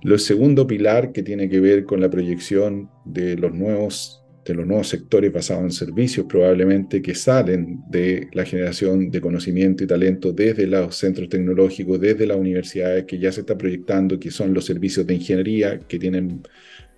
Lo 0.01 0.17
segundo 0.17 0.67
pilar 0.67 1.11
que 1.11 1.23
tiene 1.23 1.49
que 1.49 1.59
ver 1.59 1.85
con 1.85 2.01
la 2.01 2.09
proyección 2.09 2.89
de 3.05 3.37
los 3.37 3.53
nuevos 3.53 4.19
de 4.45 4.53
los 4.53 4.67
nuevos 4.67 4.89
sectores 4.89 5.31
basados 5.31 5.63
en 5.63 5.71
servicios 5.71 6.25
probablemente 6.27 7.01
que 7.01 7.15
salen 7.15 7.79
de 7.89 8.27
la 8.33 8.43
generación 8.43 9.09
de 9.09 9.21
conocimiento 9.21 9.83
y 9.83 9.87
talento 9.87 10.33
desde 10.33 10.67
los 10.67 10.97
centros 10.97 11.29
tecnológicos, 11.29 11.99
desde 11.99 12.25
las 12.27 12.37
universidades 12.37 13.05
que 13.05 13.19
ya 13.19 13.31
se 13.31 13.41
está 13.41 13.57
proyectando, 13.57 14.19
que 14.19 14.31
son 14.31 14.53
los 14.53 14.65
servicios 14.65 15.07
de 15.07 15.13
ingeniería, 15.15 15.79
que 15.79 15.97
tienen 15.97 16.41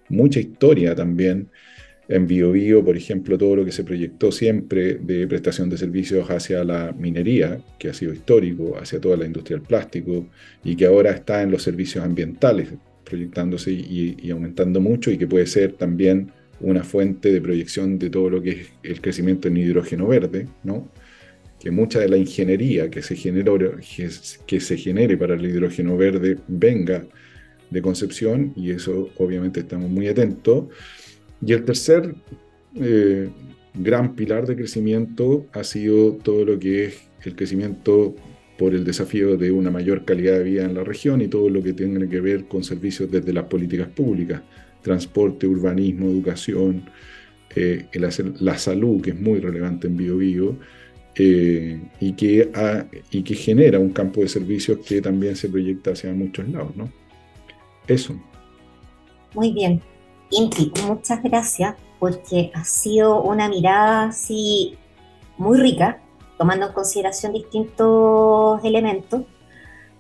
mucha 0.10 0.40
historia 0.40 0.96
también 0.96 1.50
en 2.08 2.28
BioBio, 2.28 2.84
por 2.84 2.96
ejemplo, 2.96 3.38
todo 3.38 3.56
lo 3.56 3.66
que 3.66 3.72
se 3.72 3.84
proyectó 3.84 4.32
siempre 4.32 4.96
de 4.96 5.28
prestación 5.28 5.70
de 5.70 5.78
servicios 5.78 6.30
hacia 6.30 6.64
la 6.64 6.94
minería, 6.98 7.60
que 7.80 7.90
ha 7.90 7.94
sido 7.94 8.14
histórico, 8.14 8.78
hacia 8.78 9.00
toda 9.02 9.18
la 9.18 9.26
industria 9.26 9.58
del 9.58 9.66
plástico, 9.66 10.28
y 10.64 10.76
que 10.76 10.86
ahora 10.86 11.12
está 11.12 11.42
en 11.42 11.52
los 11.52 11.64
servicios 11.64 12.04
ambientales, 12.04 12.70
proyectándose 13.04 13.72
y, 13.72 14.30
aumentando 14.30 14.82
mucho, 14.82 15.10
y 15.12 15.18
que 15.18 15.28
puede 15.28 15.48
ser 15.48 15.74
también 15.74 16.32
una 16.60 16.84
fuente 16.84 17.32
de 17.32 17.42
proyección 17.42 17.98
de 18.00 18.10
todo 18.10 18.30
lo 18.30 18.42
que 18.42 18.52
es 18.52 18.68
el 18.84 19.02
crecimiento 19.02 19.48
en 19.48 19.58
hidrógeno 19.58 20.08
verde, 20.08 20.48
¿no? 20.64 20.90
que 21.60 21.72
mucha 21.72 22.00
de 22.00 22.10
la 22.10 22.18
ingeniería 22.18 22.90
que 22.92 23.02
se, 23.02 23.16
que 24.46 24.60
se 24.60 24.78
genere 24.78 25.18
para 25.18 25.34
el 25.34 25.46
hidrógeno 25.46 25.98
verde 25.98 26.38
venga 26.48 27.04
de 27.72 27.82
Concepción, 27.82 28.54
y 28.56 28.72
eso 28.72 29.10
obviamente 29.18 29.62
estamos 29.62 29.90
muy 29.90 30.08
atentos. 30.08 30.66
Y 31.46 31.54
el 31.54 31.64
tercer 31.64 32.16
eh, 32.76 33.30
gran 33.76 34.16
pilar 34.16 34.48
de 34.48 34.56
crecimiento 34.56 35.46
ha 35.54 35.64
sido 35.64 36.14
todo 36.14 36.44
lo 36.44 36.60
que 36.60 36.86
es 36.86 37.04
el 37.24 37.36
crecimiento 37.36 38.16
por 38.58 38.74
el 38.74 38.84
desafío 38.84 39.38
de 39.38 39.52
una 39.52 39.70
mayor 39.70 40.06
calidad 40.06 40.40
de 40.40 40.44
vida 40.44 40.66
en 40.66 40.74
la 40.74 40.84
región 40.84 41.22
y 41.22 41.28
todo 41.28 41.50
lo 41.50 41.62
que 41.62 41.74
tiene 41.74 42.08
que 42.10 42.20
ver 42.20 42.46
con 42.46 42.64
servicios 42.64 43.12
desde 43.12 43.32
las 43.32 43.46
políticas 43.46 43.90
públicas, 43.90 44.42
transporte, 44.82 45.46
urbanismo, 45.46 46.08
educación, 46.08 46.86
eh, 47.56 47.86
la, 47.94 48.58
salud, 48.58 49.02
que 49.02 49.12
es 49.12 49.20
muy 49.20 49.40
relevante 49.40 49.88
en 49.88 49.98
BioBio, 49.98 50.58
eh, 51.16 51.80
y, 52.00 52.14
que 52.14 52.50
y 53.12 53.22
que 53.22 53.36
genera 53.36 53.80
un 53.80 53.92
campo 53.92 54.22
de 54.22 54.30
servicios 54.30 54.80
que 54.80 55.02
también 55.02 55.36
se 55.36 55.48
proyecta 55.48 55.92
hacia 55.92 56.12
muchos 56.14 56.48
lados. 56.50 56.76
¿no? 56.76 56.92
Eso. 57.88 58.20
Muy 59.34 59.54
bien. 59.54 59.82
Inti, 60.38 60.70
muchas 60.86 61.24
gracias 61.24 61.76
porque 61.98 62.52
ha 62.54 62.66
sido 62.66 63.22
una 63.22 63.48
mirada 63.48 64.08
así 64.08 64.78
muy 65.38 65.58
rica, 65.58 66.02
tomando 66.38 66.68
en 66.68 66.74
consideración 66.74 67.32
distintos 67.32 68.62
elementos. 68.66 69.22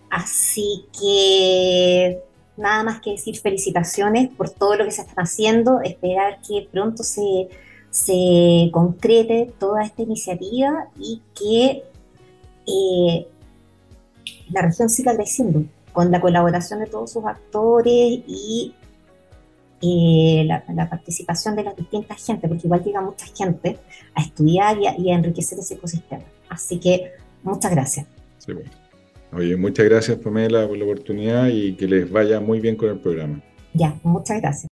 Así 0.09 0.87
que 0.99 2.19
nada 2.57 2.83
más 2.83 2.99
que 2.99 3.11
decir 3.11 3.37
felicitaciones 3.37 4.29
por 4.35 4.49
todo 4.49 4.75
lo 4.75 4.83
que 4.83 4.91
se 4.91 5.03
está 5.03 5.21
haciendo, 5.21 5.79
esperar 5.79 6.41
que 6.45 6.67
pronto 6.69 7.03
se, 7.03 7.47
se 7.89 8.69
concrete 8.73 9.53
toda 9.57 9.83
esta 9.83 10.01
iniciativa 10.01 10.89
y 10.99 11.21
que 11.33 11.83
eh, 12.67 13.27
la 14.49 14.63
región 14.63 14.89
siga 14.89 15.15
creciendo 15.15 15.63
con 15.93 16.11
la 16.11 16.19
colaboración 16.19 16.81
de 16.81 16.87
todos 16.87 17.13
sus 17.13 17.23
actores 17.23 18.19
y 18.27 18.73
eh, 19.85 20.45
la, 20.45 20.89
participación 20.89 21.55
de 21.55 21.63
las 21.63 21.75
distintas 21.75 22.23
gente, 22.25 22.47
porque 22.47 22.67
igual 22.67 22.83
llega 22.83 23.01
mucha 23.01 23.25
gente 23.27 23.77
a 24.13 24.21
estudiar 24.21 24.77
y 24.79 25.11
a, 25.11 25.15
enriquecer 25.15 25.59
ese 25.59 25.75
ecosistema. 25.75 26.23
Así 26.49 26.79
que 26.79 27.11
muchas 27.43 27.71
gracias. 27.71 28.05
Oye, 29.31 29.57
muchas 29.57 29.85
gracias 29.85 30.17
Pamela 30.17 30.67
por 30.67 30.77
la 30.77 30.85
oportunidad 30.85 31.47
y 31.47 31.75
que 31.75 31.87
les 31.87 32.09
vaya 32.09 32.39
muy 32.39 32.59
bien 32.59 32.75
con 32.75 32.89
el 32.89 32.99
programa. 32.99 33.41
Ya, 33.73 33.95
muchas 34.03 34.39
gracias. 34.39 34.74